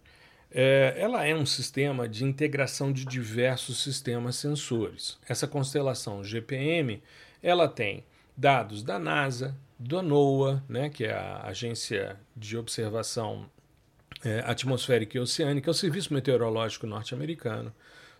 é, 0.50 0.94
ela 0.96 1.26
é 1.26 1.34
um 1.34 1.44
sistema 1.44 2.08
de 2.08 2.24
integração 2.24 2.92
de 2.92 3.04
diversos 3.04 3.82
sistemas 3.82 4.36
sensores. 4.36 5.18
Essa 5.28 5.46
constelação 5.46 6.24
GPM 6.24 7.02
ela 7.42 7.68
tem 7.68 8.04
dados 8.36 8.82
da 8.82 8.98
NASA, 8.98 9.54
do 9.78 10.00
NOAA, 10.02 10.62
né, 10.68 10.88
que 10.88 11.04
é 11.04 11.12
a 11.12 11.42
Agência 11.44 12.18
de 12.34 12.56
Observação 12.56 13.46
é, 14.24 14.42
Atmosférica 14.46 15.16
e 15.16 15.20
Oceânica, 15.20 15.70
é 15.70 15.72
o 15.72 15.74
Serviço 15.74 16.12
Meteorológico 16.12 16.86
Norte-Americano. 16.86 17.72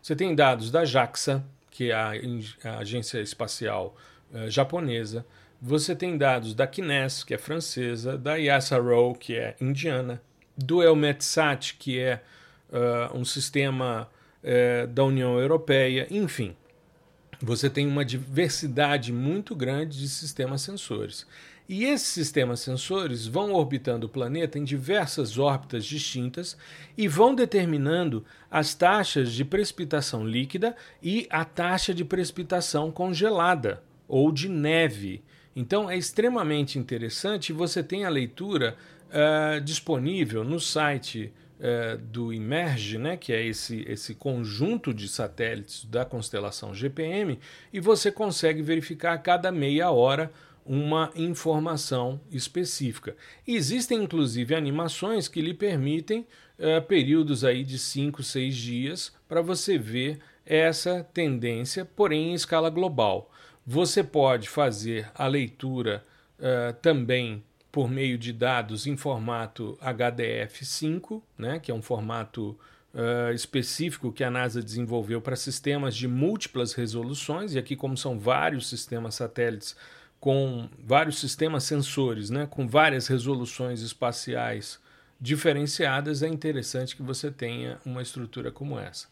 Você 0.02 0.14
tem 0.14 0.34
dados 0.34 0.70
da 0.70 0.84
JAXA, 0.84 1.44
que 1.70 1.90
é 1.90 1.94
a, 1.94 2.12
a 2.64 2.78
Agência 2.78 3.20
Espacial 3.20 3.96
é, 4.32 4.50
Japonesa. 4.50 5.26
Você 5.60 5.96
tem 5.96 6.16
dados 6.16 6.54
da 6.54 6.66
Kines, 6.66 7.24
que 7.24 7.34
é 7.34 7.38
francesa, 7.38 8.16
da 8.16 8.36
IASARO, 8.36 9.14
que 9.14 9.34
é 9.34 9.56
indiana, 9.60 10.20
do 10.56 10.82
ELMETSAT, 10.82 11.76
que 11.78 11.98
é 11.98 12.22
uh, 12.70 13.16
um 13.16 13.24
sistema 13.24 14.08
uh, 14.42 14.86
da 14.86 15.04
União 15.04 15.38
Europeia, 15.38 16.06
enfim 16.10 16.54
você 17.40 17.68
tem 17.68 17.86
uma 17.86 18.04
diversidade 18.04 19.12
muito 19.12 19.54
grande 19.54 19.98
de 19.98 20.08
sistemas 20.08 20.62
sensores. 20.62 21.26
E 21.68 21.84
esses 21.84 22.06
sistemas 22.06 22.60
sensores 22.60 23.26
vão 23.26 23.52
orbitando 23.52 24.06
o 24.06 24.08
planeta 24.08 24.58
em 24.58 24.64
diversas 24.64 25.36
órbitas 25.36 25.84
distintas 25.84 26.56
e 26.96 27.08
vão 27.08 27.34
determinando 27.34 28.24
as 28.48 28.72
taxas 28.72 29.32
de 29.32 29.44
precipitação 29.44 30.24
líquida 30.24 30.76
e 31.02 31.26
a 31.28 31.44
taxa 31.44 31.92
de 31.92 32.04
precipitação 32.04 32.92
congelada 32.92 33.82
ou 34.06 34.30
de 34.30 34.48
neve. 34.48 35.22
Então 35.56 35.90
é 35.90 35.96
extremamente 35.96 36.78
interessante. 36.78 37.52
Você 37.52 37.82
tem 37.82 38.04
a 38.04 38.10
leitura 38.10 38.76
uh, 39.08 39.60
disponível 39.62 40.44
no 40.44 40.60
site 40.60 41.32
é, 41.58 41.96
do 41.96 42.34
Emerge, 42.34 42.98
né, 42.98 43.16
que 43.16 43.32
é 43.32 43.44
esse, 43.44 43.82
esse 43.88 44.14
conjunto 44.14 44.92
de 44.92 45.08
satélites 45.08 45.86
da 45.86 46.04
constelação 46.04 46.74
GPM, 46.74 47.38
e 47.72 47.80
você 47.80 48.12
consegue 48.12 48.60
verificar 48.60 49.14
a 49.14 49.18
cada 49.18 49.50
meia 49.50 49.90
hora 49.90 50.30
uma 50.66 51.10
informação 51.14 52.20
específica. 52.30 53.16
existem 53.46 54.02
inclusive 54.02 54.54
animações 54.54 55.28
que 55.28 55.40
lhe 55.40 55.54
permitem 55.54 56.26
é, 56.58 56.80
períodos 56.80 57.44
aí 57.44 57.62
de 57.62 57.78
5, 57.78 58.22
6 58.22 58.54
dias 58.54 59.12
para 59.28 59.40
você 59.40 59.78
ver 59.78 60.18
essa 60.44 61.06
tendência, 61.14 61.84
porém 61.84 62.32
em 62.32 62.34
escala 62.34 62.68
global. 62.68 63.30
Você 63.66 64.04
pode 64.04 64.48
fazer 64.48 65.10
a 65.12 65.26
leitura 65.26 66.04
uh, 66.38 66.72
também 66.74 67.42
por 67.72 67.90
meio 67.90 68.16
de 68.16 68.32
dados 68.32 68.86
em 68.86 68.96
formato 68.96 69.76
HDF5, 69.82 71.20
né, 71.36 71.58
que 71.58 71.72
é 71.72 71.74
um 71.74 71.82
formato 71.82 72.56
uh, 72.94 73.32
específico 73.34 74.12
que 74.12 74.22
a 74.22 74.30
NASA 74.30 74.62
desenvolveu 74.62 75.20
para 75.20 75.34
sistemas 75.34 75.96
de 75.96 76.06
múltiplas 76.06 76.74
resoluções, 76.74 77.54
e 77.54 77.58
aqui, 77.58 77.74
como 77.74 77.96
são 77.96 78.16
vários 78.16 78.68
sistemas 78.68 79.16
satélites 79.16 79.74
com 80.20 80.68
vários 80.78 81.18
sistemas 81.18 81.64
sensores, 81.64 82.30
né, 82.30 82.46
com 82.48 82.68
várias 82.68 83.08
resoluções 83.08 83.82
espaciais 83.82 84.78
diferenciadas, 85.20 86.22
é 86.22 86.28
interessante 86.28 86.94
que 86.94 87.02
você 87.02 87.32
tenha 87.32 87.80
uma 87.84 88.00
estrutura 88.00 88.52
como 88.52 88.78
essa. 88.78 89.08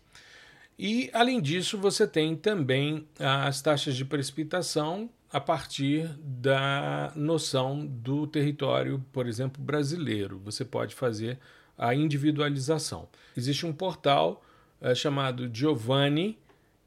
E, 0.78 1.08
além 1.12 1.40
disso, 1.40 1.78
você 1.78 2.06
tem 2.06 2.34
também 2.36 3.06
as 3.18 3.62
taxas 3.62 3.94
de 3.94 4.04
precipitação 4.04 5.08
a 5.32 5.40
partir 5.40 6.08
da 6.18 7.12
noção 7.16 7.84
do 7.84 8.26
território, 8.26 9.04
por 9.12 9.26
exemplo, 9.26 9.62
brasileiro. 9.62 10.40
Você 10.44 10.64
pode 10.64 10.94
fazer 10.94 11.38
a 11.76 11.94
individualização. 11.94 13.08
Existe 13.36 13.66
um 13.66 13.72
portal 13.72 14.44
é, 14.80 14.94
chamado 14.94 15.50
Giovanni, 15.52 16.38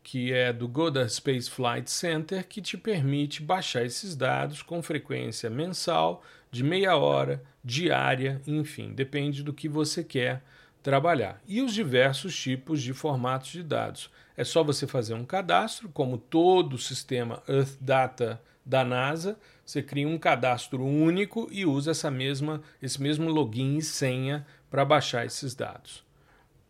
que 0.01 0.31
é 0.31 0.53
do 0.53 0.67
Goddard 0.67 1.11
Space 1.11 1.49
Flight 1.49 1.91
Center, 1.91 2.47
que 2.47 2.61
te 2.61 2.77
permite 2.77 3.41
baixar 3.41 3.83
esses 3.83 4.15
dados 4.15 4.61
com 4.61 4.81
frequência 4.81 5.49
mensal, 5.49 6.23
de 6.49 6.63
meia 6.63 6.95
hora, 6.95 7.43
diária, 7.61 8.41
enfim, 8.47 8.93
depende 8.93 9.43
do 9.43 9.51
que 9.51 9.67
você 9.67 10.01
quer 10.03 10.41
trabalhar. 10.87 11.41
E 11.45 11.61
os 11.61 11.73
diversos 11.73 12.33
tipos 12.33 12.81
de 12.81 12.93
formatos 12.93 13.49
de 13.49 13.61
dados. 13.61 14.09
É 14.37 14.45
só 14.45 14.63
você 14.63 14.87
fazer 14.87 15.15
um 15.15 15.25
cadastro, 15.25 15.89
como 15.89 16.17
todo 16.17 16.75
o 16.75 16.79
sistema 16.79 17.43
Earth 17.45 17.75
Data 17.81 18.41
da 18.65 18.85
NASA, 18.85 19.37
você 19.65 19.83
cria 19.83 20.07
um 20.07 20.17
cadastro 20.17 20.85
único 20.85 21.49
e 21.51 21.65
usa 21.65 21.91
essa 21.91 22.09
mesma, 22.09 22.61
esse 22.81 23.01
mesmo 23.01 23.29
login 23.29 23.75
e 23.75 23.81
senha 23.81 24.47
para 24.71 24.85
baixar 24.85 25.25
esses 25.25 25.53
dados. 25.53 26.05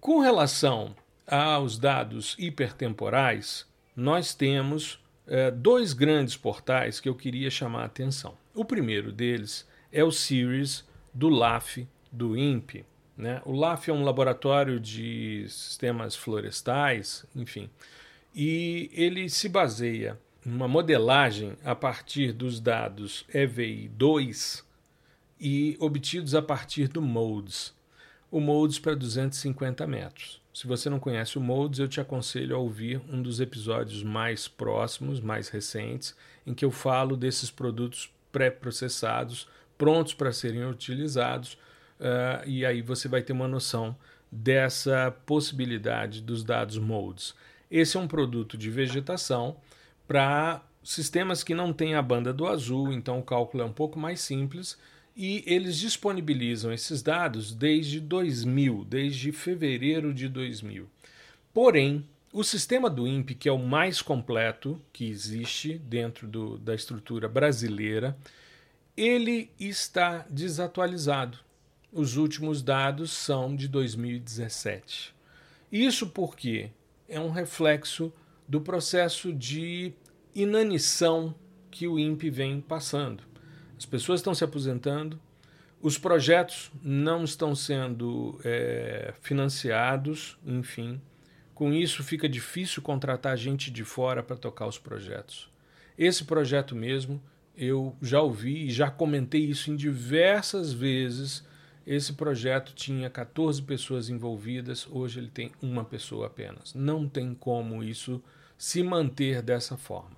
Com 0.01 0.17
relação 0.17 0.95
aos 1.27 1.77
dados 1.77 2.35
hipertemporais, 2.39 3.67
nós 3.95 4.33
temos 4.33 4.99
é, 5.27 5.51
dois 5.51 5.93
grandes 5.93 6.35
portais 6.35 6.99
que 6.99 7.07
eu 7.07 7.13
queria 7.13 7.51
chamar 7.51 7.83
a 7.83 7.85
atenção. 7.85 8.35
O 8.55 8.65
primeiro 8.65 9.11
deles 9.11 9.67
é 9.91 10.03
o 10.03 10.11
Series 10.11 10.83
do 11.13 11.29
LAF 11.29 11.87
do 12.11 12.35
INPE. 12.35 12.83
Né? 13.17 13.41
O 13.45 13.51
LAF 13.51 13.89
é 13.89 13.93
um 13.93 14.03
laboratório 14.03 14.79
de 14.79 15.45
sistemas 15.49 16.15
florestais, 16.15 17.25
enfim, 17.35 17.67
e 18.35 18.91
ele 18.93 19.27
se 19.29 19.49
baseia 19.49 20.19
numa 20.45 20.67
modelagem 20.67 21.57
a 21.65 21.73
partir 21.73 22.31
dos 22.31 22.59
dados 22.59 23.25
EVI2 23.33 24.63
e 25.39 25.75
obtidos 25.79 26.35
a 26.35 26.41
partir 26.41 26.87
do 26.87 27.01
MODES. 27.01 27.75
O 28.29 28.39
MODES 28.39 28.79
para 28.79 28.95
250 28.95 29.87
metros. 29.87 30.41
Se 30.53 30.67
você 30.67 30.89
não 30.89 30.99
conhece 30.99 31.37
o 31.37 31.41
MODES, 31.41 31.79
eu 31.79 31.87
te 31.87 31.99
aconselho 31.99 32.55
a 32.55 32.59
ouvir 32.59 33.01
um 33.09 33.21
dos 33.21 33.39
episódios 33.39 34.03
mais 34.03 34.47
próximos, 34.47 35.19
mais 35.19 35.49
recentes, 35.49 36.15
em 36.45 36.53
que 36.53 36.65
eu 36.65 36.71
falo 36.71 37.17
desses 37.17 37.49
produtos 37.49 38.11
pré-processados, 38.31 39.47
prontos 39.77 40.13
para 40.13 40.31
serem 40.31 40.65
utilizados 40.65 41.57
uh, 41.99 42.47
e 42.47 42.65
aí 42.65 42.81
você 42.81 43.07
vai 43.07 43.21
ter 43.21 43.33
uma 43.33 43.47
noção 43.47 43.95
dessa 44.31 45.11
possibilidade 45.25 46.21
dos 46.21 46.43
dados 46.43 46.77
modes. 46.77 47.33
Esse 47.69 47.97
é 47.97 47.99
um 47.99 48.07
produto 48.07 48.57
de 48.57 48.69
vegetação 48.69 49.57
para 50.07 50.61
sistemas 50.83 51.43
que 51.43 51.53
não 51.53 51.73
têm 51.73 51.95
a 51.95 52.01
banda 52.01 52.33
do 52.33 52.47
azul, 52.47 52.93
então 52.93 53.19
o 53.19 53.23
cálculo 53.23 53.63
é 53.63 53.65
um 53.65 53.73
pouco 53.73 53.99
mais 53.99 54.21
simples 54.21 54.77
e 55.15 55.43
eles 55.45 55.77
disponibilizam 55.77 56.71
esses 56.71 57.01
dados 57.01 57.53
desde 57.53 57.99
2000, 57.99 58.85
desde 58.85 59.31
fevereiro 59.31 60.13
de 60.13 60.29
2000. 60.29 60.87
Porém, 61.53 62.07
o 62.31 62.43
sistema 62.43 62.89
do 62.89 63.07
INPE, 63.07 63.35
que 63.35 63.49
é 63.49 63.51
o 63.51 63.57
mais 63.57 64.01
completo 64.01 64.79
que 64.93 65.09
existe 65.09 65.77
dentro 65.77 66.27
do, 66.27 66.57
da 66.57 66.75
estrutura 66.75 67.27
brasileira, 67.27 68.15
ele 68.95 69.49
está 69.59 70.25
desatualizado 70.29 71.39
os 71.97 72.15
últimos 72.15 72.61
dados 72.61 73.11
são 73.11 73.55
de 73.55 73.67
2017. 73.67 75.15
Isso 75.71 76.07
porque 76.07 76.69
é 77.09 77.19
um 77.19 77.31
reflexo 77.31 78.13
do 78.47 78.61
processo 78.61 79.33
de 79.33 79.91
inanição 80.35 81.33
que 81.71 81.87
o 81.87 81.97
INPE 81.97 82.29
vem 82.29 82.61
passando. 82.61 83.23
As 83.75 83.85
pessoas 83.85 84.19
estão 84.19 84.35
se 84.35 84.43
aposentando, 84.43 85.19
os 85.81 85.97
projetos 85.97 86.71
não 86.83 87.23
estão 87.23 87.55
sendo 87.55 88.39
é, 88.43 89.11
financiados, 89.21 90.37
enfim. 90.45 91.01
Com 91.55 91.73
isso, 91.73 92.03
fica 92.03 92.29
difícil 92.29 92.83
contratar 92.83 93.35
gente 93.35 93.71
de 93.71 93.83
fora 93.83 94.21
para 94.21 94.37
tocar 94.37 94.67
os 94.67 94.77
projetos. 94.77 95.49
Esse 95.97 96.25
projeto 96.25 96.75
mesmo, 96.75 97.19
eu 97.57 97.95
já 98.03 98.21
ouvi 98.21 98.67
e 98.67 98.71
já 98.71 98.91
comentei 98.91 99.41
isso 99.41 99.71
em 99.71 99.75
diversas 99.75 100.71
vezes 100.71 101.43
esse 101.87 102.11
projeto 102.11 102.73
tinha 102.75 103.09
14 103.09 103.61
pessoas 103.61 104.09
envolvidas, 104.09 104.85
hoje 104.91 105.21
ele 105.21 105.29
tem 105.29 105.53
uma 105.61 105.85
pessoa 105.85 106.27
apenas. 106.27 106.73
Não 106.73 107.07
tem 107.07 107.33
como 107.33 107.81
isso 107.81 108.21
se 108.57 108.83
manter 108.83 109.41
dessa 109.41 109.77
forma. 109.77 110.17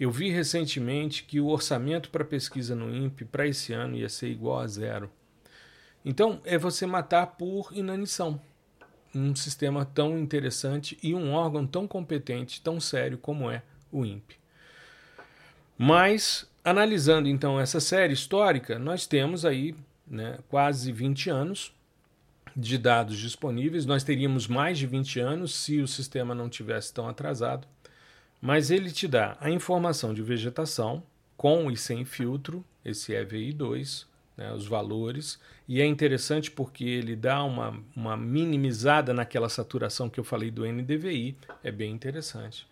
Eu 0.00 0.10
vi 0.10 0.28
recentemente 0.30 1.22
que 1.22 1.38
o 1.38 1.46
orçamento 1.46 2.10
para 2.10 2.24
pesquisa 2.24 2.74
no 2.74 2.92
INPE 2.92 3.26
para 3.26 3.46
esse 3.46 3.72
ano 3.72 3.96
ia 3.96 4.08
ser 4.08 4.28
igual 4.28 4.58
a 4.58 4.66
zero. 4.66 5.08
Então, 6.04 6.40
é 6.44 6.58
você 6.58 6.84
matar 6.84 7.28
por 7.28 7.70
inanição 7.72 8.40
um 9.14 9.36
sistema 9.36 9.84
tão 9.84 10.18
interessante 10.18 10.98
e 11.00 11.14
um 11.14 11.32
órgão 11.32 11.64
tão 11.64 11.86
competente, 11.86 12.60
tão 12.60 12.80
sério 12.80 13.18
como 13.18 13.48
é 13.48 13.62
o 13.92 14.04
INPE. 14.04 14.36
Mas, 15.76 16.50
analisando 16.64 17.28
então 17.28 17.60
essa 17.60 17.78
série 17.78 18.14
histórica, 18.14 18.80
nós 18.80 19.06
temos 19.06 19.44
aí 19.44 19.76
né, 20.10 20.38
quase 20.48 20.92
20 20.92 21.30
anos 21.30 21.72
de 22.56 22.76
dados 22.78 23.18
disponíveis. 23.18 23.86
Nós 23.86 24.02
teríamos 24.02 24.46
mais 24.46 24.78
de 24.78 24.86
20 24.86 25.20
anos 25.20 25.54
se 25.54 25.80
o 25.80 25.88
sistema 25.88 26.34
não 26.34 26.48
tivesse 26.48 26.92
tão 26.92 27.08
atrasado. 27.08 27.66
Mas 28.40 28.70
ele 28.70 28.90
te 28.90 29.08
dá 29.08 29.36
a 29.40 29.50
informação 29.50 30.14
de 30.14 30.22
vegetação 30.22 31.02
com 31.36 31.70
e 31.70 31.76
sem 31.76 32.04
filtro, 32.04 32.64
esse 32.84 33.12
EVI2, 33.12 34.06
né, 34.36 34.52
os 34.52 34.66
valores, 34.66 35.38
e 35.68 35.80
é 35.80 35.86
interessante 35.86 36.50
porque 36.50 36.84
ele 36.84 37.14
dá 37.14 37.42
uma, 37.42 37.80
uma 37.94 38.16
minimizada 38.16 39.12
naquela 39.12 39.48
saturação 39.48 40.08
que 40.08 40.18
eu 40.18 40.24
falei 40.24 40.50
do 40.50 40.64
NDVI, 40.64 41.36
é 41.62 41.70
bem 41.70 41.92
interessante. 41.92 42.66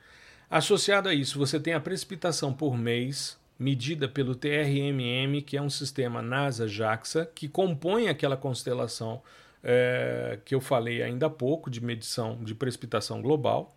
Associado 0.49 1.09
a 1.09 1.15
isso, 1.15 1.39
você 1.39 1.59
tem 1.59 1.75
a 1.75 1.81
precipitação 1.81 2.53
por 2.53 2.79
mês, 2.79 3.37
medida 3.59 4.09
pelo 4.09 4.35
TRMM, 4.35 5.43
que 5.45 5.57
é 5.57 5.63
um 5.63 5.71
sistema 5.71 6.21
NASA-JAXA, 6.21 7.27
que 7.35 7.49
compõe 7.49 8.09
aquela 8.09 8.37
constelação 8.37 9.23
é, 9.63 10.39
que 10.45 10.55
eu 10.55 10.61
falei 10.61 11.03
ainda 11.03 11.27
há 11.27 11.31
pouco, 11.31 11.71
de 11.71 11.83
medição 11.83 12.43
de 12.43 12.55
precipitação 12.55 13.21
global. 13.21 13.77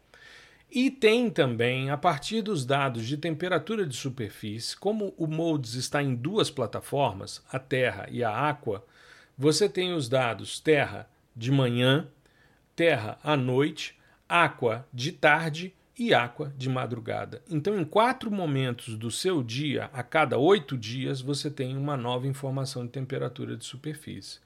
E 0.71 0.91
tem 0.91 1.31
também, 1.31 1.89
a 1.89 1.97
partir 1.97 2.43
dos 2.43 2.63
dados 2.63 3.07
de 3.07 3.17
temperatura 3.17 3.87
de 3.87 3.95
superfície, 3.95 4.77
como 4.77 5.15
o 5.17 5.25
MODES 5.25 5.73
está 5.73 6.03
em 6.03 6.13
duas 6.13 6.51
plataformas, 6.51 7.43
a 7.51 7.57
Terra 7.57 8.05
e 8.11 8.23
a 8.23 8.49
Aqua, 8.49 8.85
você 9.35 9.67
tem 9.67 9.93
os 9.93 10.07
dados 10.07 10.59
Terra 10.59 11.09
de 11.35 11.51
manhã, 11.51 12.07
Terra 12.75 13.17
à 13.23 13.35
noite, 13.35 13.97
Aqua 14.27 14.85
de 14.93 15.11
tarde 15.11 15.73
e 15.99 16.13
Aqua 16.13 16.53
de 16.57 16.69
madrugada. 16.69 17.43
Então, 17.49 17.77
em 17.77 17.83
quatro 17.83 18.31
momentos 18.31 18.95
do 18.95 19.11
seu 19.11 19.43
dia, 19.43 19.89
a 19.91 20.01
cada 20.01 20.37
oito 20.37 20.77
dias, 20.77 21.19
você 21.19 21.51
tem 21.51 21.75
uma 21.75 21.97
nova 21.97 22.25
informação 22.25 22.85
de 22.85 22.91
temperatura 22.93 23.57
de 23.57 23.65
superfície. 23.65 24.39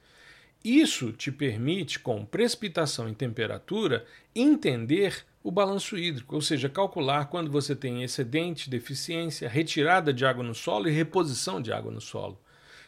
Isso 0.64 1.12
te 1.12 1.30
permite, 1.30 2.00
com 2.00 2.24
precipitação 2.26 3.08
e 3.08 3.14
temperatura, 3.14 4.04
entender 4.34 5.24
o 5.44 5.50
balanço 5.52 5.96
hídrico, 5.96 6.34
ou 6.34 6.40
seja, 6.40 6.68
calcular 6.68 7.26
quando 7.26 7.52
você 7.52 7.76
tem 7.76 8.02
excedente, 8.02 8.68
deficiência, 8.68 9.48
retirada 9.48 10.12
de 10.12 10.26
água 10.26 10.42
no 10.42 10.54
solo 10.54 10.88
e 10.88 10.92
reposição 10.92 11.62
de 11.62 11.72
água 11.72 11.92
no 11.92 12.00
solo. 12.00 12.36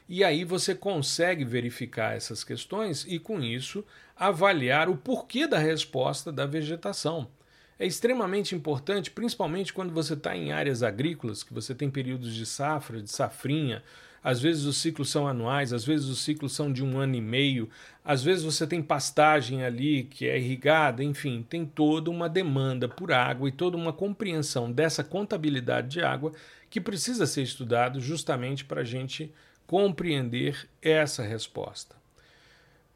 E 0.08 0.24
aí 0.24 0.42
você 0.42 0.74
consegue 0.74 1.44
verificar 1.44 2.16
essas 2.16 2.42
questões 2.42 3.04
e, 3.06 3.20
com 3.20 3.40
isso, 3.40 3.84
avaliar 4.16 4.88
o 4.88 4.96
porquê 4.96 5.46
da 5.46 5.58
resposta 5.58 6.32
da 6.32 6.46
vegetação. 6.46 7.28
É 7.78 7.86
extremamente 7.86 8.54
importante, 8.54 9.10
principalmente 9.10 9.72
quando 9.72 9.92
você 9.92 10.14
está 10.14 10.34
em 10.34 10.50
áreas 10.50 10.82
agrícolas, 10.82 11.42
que 11.42 11.52
você 11.52 11.74
tem 11.74 11.90
períodos 11.90 12.34
de 12.34 12.46
safra, 12.46 13.02
de 13.02 13.10
safrinha, 13.10 13.82
às 14.24 14.40
vezes 14.40 14.64
os 14.64 14.78
ciclos 14.78 15.10
são 15.10 15.28
anuais, 15.28 15.72
às 15.72 15.84
vezes 15.84 16.08
os 16.08 16.20
ciclos 16.20 16.52
são 16.52 16.72
de 16.72 16.82
um 16.82 16.98
ano 16.98 17.14
e 17.14 17.20
meio, 17.20 17.68
às 18.04 18.24
vezes 18.24 18.44
você 18.44 18.66
tem 18.66 18.82
pastagem 18.82 19.62
ali 19.62 20.04
que 20.04 20.26
é 20.26 20.38
irrigada, 20.38 21.04
enfim, 21.04 21.46
tem 21.48 21.66
toda 21.66 22.10
uma 22.10 22.28
demanda 22.28 22.88
por 22.88 23.12
água 23.12 23.48
e 23.48 23.52
toda 23.52 23.76
uma 23.76 23.92
compreensão 23.92 24.72
dessa 24.72 25.04
contabilidade 25.04 25.88
de 25.88 26.00
água 26.02 26.32
que 26.70 26.80
precisa 26.80 27.26
ser 27.26 27.42
estudado 27.42 28.00
justamente 28.00 28.64
para 28.64 28.80
a 28.80 28.84
gente 28.84 29.32
compreender 29.66 30.66
essa 30.80 31.22
resposta. 31.22 31.94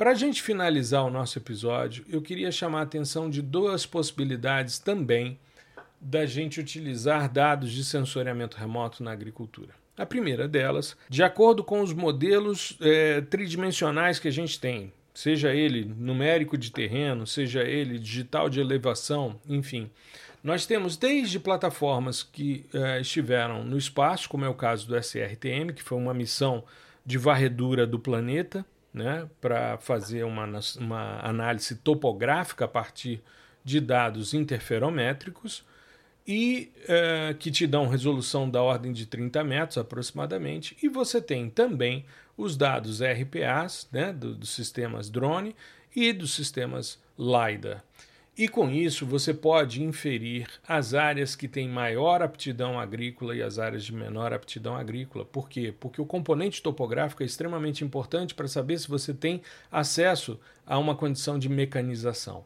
Para 0.01 0.13
a 0.13 0.15
gente 0.15 0.43
finalizar 0.43 1.05
o 1.05 1.11
nosso 1.11 1.39
episódio, 1.39 2.07
eu 2.09 2.23
queria 2.23 2.51
chamar 2.51 2.79
a 2.79 2.85
atenção 2.85 3.29
de 3.29 3.43
duas 3.43 3.85
possibilidades 3.85 4.79
também 4.79 5.39
da 6.01 6.25
gente 6.25 6.59
utilizar 6.59 7.31
dados 7.31 7.71
de 7.71 7.85
sensoriamento 7.85 8.57
remoto 8.57 9.03
na 9.05 9.13
agricultura. 9.13 9.75
A 9.99 10.07
primeira 10.07 10.49
delas, 10.49 10.97
de 11.07 11.23
acordo 11.23 11.63
com 11.63 11.83
os 11.83 11.93
modelos 11.93 12.79
é, 12.81 13.21
tridimensionais 13.21 14.19
que 14.19 14.27
a 14.27 14.31
gente 14.31 14.59
tem, 14.59 14.91
seja 15.13 15.53
ele 15.53 15.85
numérico 15.85 16.57
de 16.57 16.73
terreno, 16.73 17.27
seja 17.27 17.63
ele 17.63 17.99
digital 17.99 18.49
de 18.49 18.59
elevação, 18.59 19.39
enfim, 19.47 19.91
nós 20.43 20.65
temos 20.65 20.97
desde 20.97 21.39
plataformas 21.39 22.23
que 22.23 22.65
é, 22.73 23.03
estiveram 23.03 23.65
no 23.65 23.77
espaço, 23.77 24.31
como 24.31 24.47
é 24.47 24.49
o 24.49 24.55
caso 24.55 24.89
do 24.89 24.97
SRTM, 24.97 25.75
que 25.75 25.83
foi 25.83 25.99
uma 25.99 26.15
missão 26.15 26.65
de 27.05 27.19
varredura 27.19 27.87
do 27.87 27.99
planeta, 27.99 28.65
né, 28.93 29.29
para 29.41 29.79
fazer 29.79 30.25
uma, 30.25 30.47
uma 30.79 31.21
análise 31.21 31.77
topográfica 31.77 32.65
a 32.65 32.69
partir 32.69 33.23
de 33.65 33.81
dados 33.81 34.35
interferométricos 34.35 35.65
e 36.27 36.73
é, 36.87 37.35
que 37.39 37.51
te 37.51 37.67
dão 37.67 37.89
resolução 37.89 38.49
da 38.49 38.63
ordem 38.63 38.93
de 38.93 39.07
30 39.07 39.43
metros 39.45 39.79
aproximadamente. 39.79 40.77
E 40.83 40.89
você 40.89 41.21
tem 41.21 41.49
também 41.49 42.05
os 42.37 42.57
dados 42.57 43.01
RPAs 43.01 43.89
né, 43.93 44.13
do, 44.13 44.35
dos 44.35 44.51
sistemas 44.51 45.11
drone 45.11 45.55
e 45.95 46.13
dos 46.13 46.33
sistemas 46.35 46.99
LiDAR. 47.19 47.83
E 48.41 48.49
com 48.49 48.71
isso 48.71 49.05
você 49.05 49.35
pode 49.35 49.83
inferir 49.83 50.47
as 50.67 50.95
áreas 50.95 51.37
que 51.37 51.47
têm 51.47 51.69
maior 51.69 52.23
aptidão 52.23 52.81
agrícola 52.81 53.37
e 53.37 53.43
as 53.43 53.59
áreas 53.59 53.85
de 53.85 53.93
menor 53.93 54.33
aptidão 54.33 54.75
agrícola. 54.75 55.27
Por 55.27 55.47
quê? 55.47 55.75
Porque 55.79 56.01
o 56.01 56.07
componente 56.07 56.63
topográfico 56.63 57.23
é 57.23 57.27
extremamente 57.27 57.85
importante 57.85 58.35
para 58.35 58.49
saber 58.49 58.79
se 58.79 58.89
você 58.89 59.13
tem 59.13 59.43
acesso 59.71 60.41
a 60.67 60.79
uma 60.79 60.95
condição 60.95 61.39
de 61.39 61.51
mecanização. 61.51 62.43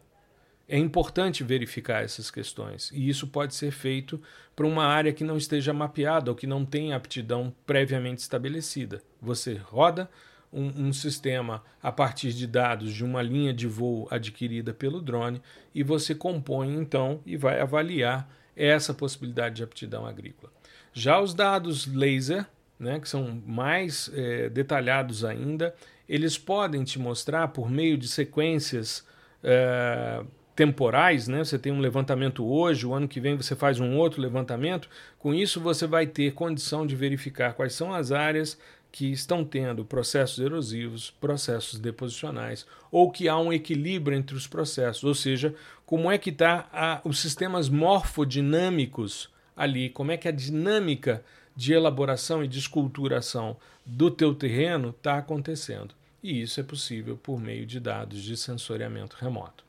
É 0.68 0.76
importante 0.76 1.44
verificar 1.44 2.02
essas 2.02 2.28
questões 2.28 2.90
e 2.92 3.08
isso 3.08 3.28
pode 3.28 3.54
ser 3.54 3.70
feito 3.70 4.20
para 4.56 4.66
uma 4.66 4.84
área 4.84 5.12
que 5.12 5.22
não 5.22 5.36
esteja 5.36 5.72
mapeada 5.72 6.28
ou 6.28 6.36
que 6.36 6.44
não 6.48 6.64
tenha 6.64 6.96
aptidão 6.96 7.54
previamente 7.64 8.20
estabelecida. 8.20 9.00
Você 9.22 9.54
roda 9.54 10.10
um, 10.54 10.86
um, 10.86 10.92
sistema 10.92 11.62
a 11.82 11.90
partir 11.90 12.32
de 12.32 12.46
dados 12.46 12.92
de 12.92 13.04
uma 13.04 13.20
linha 13.20 13.52
de 13.52 13.66
voo 13.66 14.06
adquirida 14.10 14.72
pelo 14.72 15.02
drone 15.02 15.42
e 15.74 15.82
você 15.82 16.14
compõe 16.14 16.72
então 16.74 17.20
e 17.26 17.36
vai 17.36 17.60
avaliar 17.60 18.28
essa 18.56 18.94
possibilidade 18.94 19.56
de 19.56 19.64
aptidão 19.64 20.06
agrícola. 20.06 20.52
Já 20.92 21.20
os 21.20 21.34
dados 21.34 21.86
laser, 21.86 22.46
né, 22.78 23.00
que 23.00 23.08
são 23.08 23.42
mais 23.44 24.10
é, 24.14 24.48
detalhados 24.48 25.24
ainda, 25.24 25.74
eles 26.08 26.38
podem 26.38 26.84
te 26.84 26.98
mostrar 26.98 27.48
por 27.48 27.68
meio 27.68 27.98
de 27.98 28.06
sequências. 28.06 29.04
É, 29.42 30.22
temporais, 30.54 31.26
né? 31.26 31.42
Você 31.42 31.58
tem 31.58 31.72
um 31.72 31.80
levantamento 31.80 32.46
hoje, 32.46 32.86
o 32.86 32.94
ano 32.94 33.08
que 33.08 33.20
vem 33.20 33.36
você 33.36 33.56
faz 33.56 33.80
um 33.80 33.96
outro 33.96 34.20
levantamento. 34.22 34.88
Com 35.18 35.34
isso 35.34 35.60
você 35.60 35.86
vai 35.86 36.06
ter 36.06 36.32
condição 36.32 36.86
de 36.86 36.94
verificar 36.94 37.54
quais 37.54 37.74
são 37.74 37.92
as 37.92 38.12
áreas 38.12 38.58
que 38.94 39.10
estão 39.10 39.44
tendo 39.44 39.84
processos 39.84 40.38
erosivos, 40.38 41.10
processos 41.20 41.80
deposicionais, 41.80 42.64
ou 42.92 43.10
que 43.10 43.28
há 43.28 43.36
um 43.36 43.52
equilíbrio 43.52 44.16
entre 44.16 44.36
os 44.36 44.46
processos, 44.46 45.02
ou 45.02 45.16
seja, 45.16 45.52
como 45.84 46.12
é 46.12 46.16
que 46.16 46.30
está 46.30 47.02
os 47.04 47.18
sistemas 47.18 47.68
morfodinâmicos 47.68 49.28
ali, 49.56 49.90
como 49.90 50.12
é 50.12 50.16
que 50.16 50.28
a 50.28 50.30
dinâmica 50.30 51.24
de 51.56 51.72
elaboração 51.72 52.44
e 52.44 52.46
de 52.46 52.60
esculturação 52.60 53.56
do 53.84 54.12
teu 54.12 54.32
terreno 54.32 54.90
está 54.90 55.18
acontecendo. 55.18 55.92
E 56.22 56.40
isso 56.40 56.60
é 56.60 56.62
possível 56.62 57.16
por 57.16 57.40
meio 57.40 57.66
de 57.66 57.80
dados 57.80 58.22
de 58.22 58.36
sensoriamento 58.36 59.16
remoto. 59.18 59.64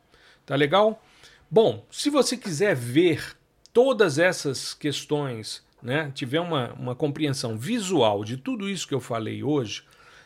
Tá 0.46 0.56
legal? 0.56 1.04
Bom, 1.50 1.84
se 1.90 2.12
você 2.12 2.38
quiser 2.38 2.76
ver 2.76 3.36
todas 3.74 4.20
essas 4.20 4.76
questões, 4.76 5.65
né, 5.86 6.12
tiver 6.16 6.40
uma, 6.40 6.74
uma 6.74 6.96
compreensão 6.96 7.56
visual 7.56 8.24
de 8.24 8.38
tudo 8.38 8.68
isso 8.68 8.88
que 8.88 8.94
eu 8.96 9.00
falei 9.00 9.44
hoje, 9.44 9.84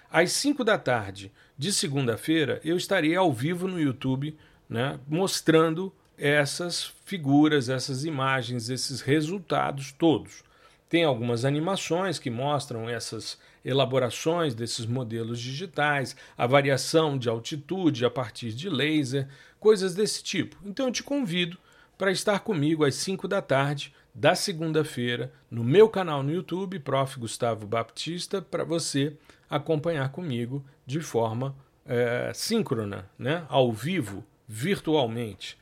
às 0.10 0.32
5 0.32 0.64
da 0.64 0.78
tarde 0.78 1.34
de 1.58 1.74
segunda-feira 1.74 2.62
eu 2.64 2.78
estarei 2.78 3.14
ao 3.14 3.34
vivo 3.34 3.68
no 3.68 3.78
YouTube 3.78 4.38
né, 4.70 4.98
mostrando 5.06 5.94
essas 6.18 6.94
figuras, 7.04 7.68
essas 7.68 8.06
imagens, 8.06 8.70
esses 8.70 9.02
resultados 9.02 9.92
todos. 9.92 10.44
Tem 10.88 11.04
algumas 11.04 11.44
animações 11.44 12.18
que 12.18 12.30
mostram 12.30 12.90
essas 12.90 13.38
elaborações 13.64 14.56
desses 14.56 14.86
modelos 14.86 15.42
digitais, 15.42 16.16
a 16.38 16.48
variação 16.48 17.18
de 17.18 17.28
altitude 17.28 18.06
a 18.06 18.10
partir 18.10 18.54
de 18.54 18.70
laser, 18.70 19.28
coisas 19.60 19.94
desse 19.94 20.24
tipo. 20.24 20.56
Então 20.66 20.88
eu 20.88 20.92
te 20.92 21.04
convido 21.04 21.58
para 21.98 22.12
estar 22.12 22.40
comigo 22.40 22.86
às 22.86 22.96
5 22.96 23.28
da 23.28 23.42
tarde 23.42 23.94
da 24.20 24.36
segunda-feira 24.36 25.32
no 25.50 25.64
meu 25.64 25.88
canal 25.88 26.22
no 26.22 26.30
YouTube, 26.30 26.78
Prof. 26.80 27.18
Gustavo 27.18 27.66
Baptista, 27.66 28.42
para 28.42 28.66
você 28.66 29.14
acompanhar 29.50 30.12
comigo 30.12 30.62
de 30.86 31.00
forma 31.00 31.56
é, 31.86 32.30
síncrona, 32.36 33.10
né? 33.18 33.46
ao 33.48 33.72
vivo, 33.72 34.22
virtualmente. 34.46 35.58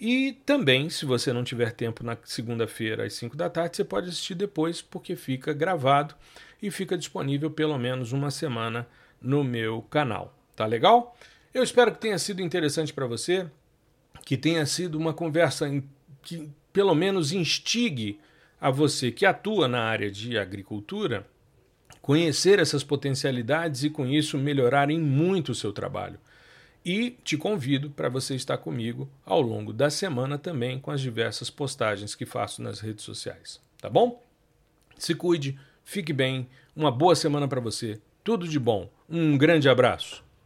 E 0.00 0.32
também, 0.46 0.88
se 0.88 1.04
você 1.04 1.30
não 1.30 1.44
tiver 1.44 1.72
tempo 1.72 2.02
na 2.02 2.16
segunda-feira 2.24 3.04
às 3.04 3.12
5 3.12 3.36
da 3.36 3.50
tarde, 3.50 3.76
você 3.76 3.84
pode 3.84 4.08
assistir 4.08 4.34
depois, 4.34 4.80
porque 4.80 5.14
fica 5.14 5.52
gravado 5.52 6.14
e 6.62 6.70
fica 6.70 6.96
disponível 6.96 7.50
pelo 7.50 7.76
menos 7.76 8.12
uma 8.12 8.30
semana 8.30 8.88
no 9.20 9.44
meu 9.44 9.82
canal. 9.82 10.34
Tá 10.56 10.64
legal? 10.64 11.14
Eu 11.52 11.62
espero 11.62 11.92
que 11.92 12.00
tenha 12.00 12.18
sido 12.18 12.40
interessante 12.40 12.94
para 12.94 13.06
você, 13.06 13.46
que 14.24 14.38
tenha 14.38 14.64
sido 14.64 14.96
uma 14.96 15.12
conversa 15.12 15.68
que 16.22 16.50
pelo 16.72 16.94
menos 16.94 17.32
instigue 17.32 18.18
a 18.60 18.70
você 18.70 19.10
que 19.10 19.24
atua 19.24 19.66
na 19.66 19.80
área 19.80 20.10
de 20.10 20.36
agricultura 20.38 21.26
conhecer 22.02 22.58
essas 22.58 22.82
potencialidades 22.82 23.84
e 23.84 23.90
com 23.90 24.06
isso 24.06 24.38
melhorarem 24.38 24.98
muito 24.98 25.52
o 25.52 25.54
seu 25.54 25.72
trabalho. 25.72 26.18
E 26.84 27.10
te 27.22 27.36
convido 27.36 27.90
para 27.90 28.08
você 28.08 28.34
estar 28.34 28.56
comigo 28.58 29.08
ao 29.24 29.40
longo 29.40 29.72
da 29.72 29.90
semana 29.90 30.38
também 30.38 30.78
com 30.78 30.90
as 30.90 31.00
diversas 31.00 31.50
postagens 31.50 32.14
que 32.14 32.24
faço 32.24 32.62
nas 32.62 32.80
redes 32.80 33.04
sociais, 33.04 33.60
tá 33.80 33.88
bom? 33.88 34.22
Se 34.96 35.14
cuide, 35.14 35.58
fique 35.84 36.12
bem, 36.12 36.48
uma 36.74 36.90
boa 36.90 37.14
semana 37.14 37.46
para 37.46 37.60
você 37.60 38.00
Tudo 38.22 38.46
de 38.46 38.58
bom. 38.58 38.88
Um 39.08 39.36
grande 39.36 39.68
abraço. 39.68 40.29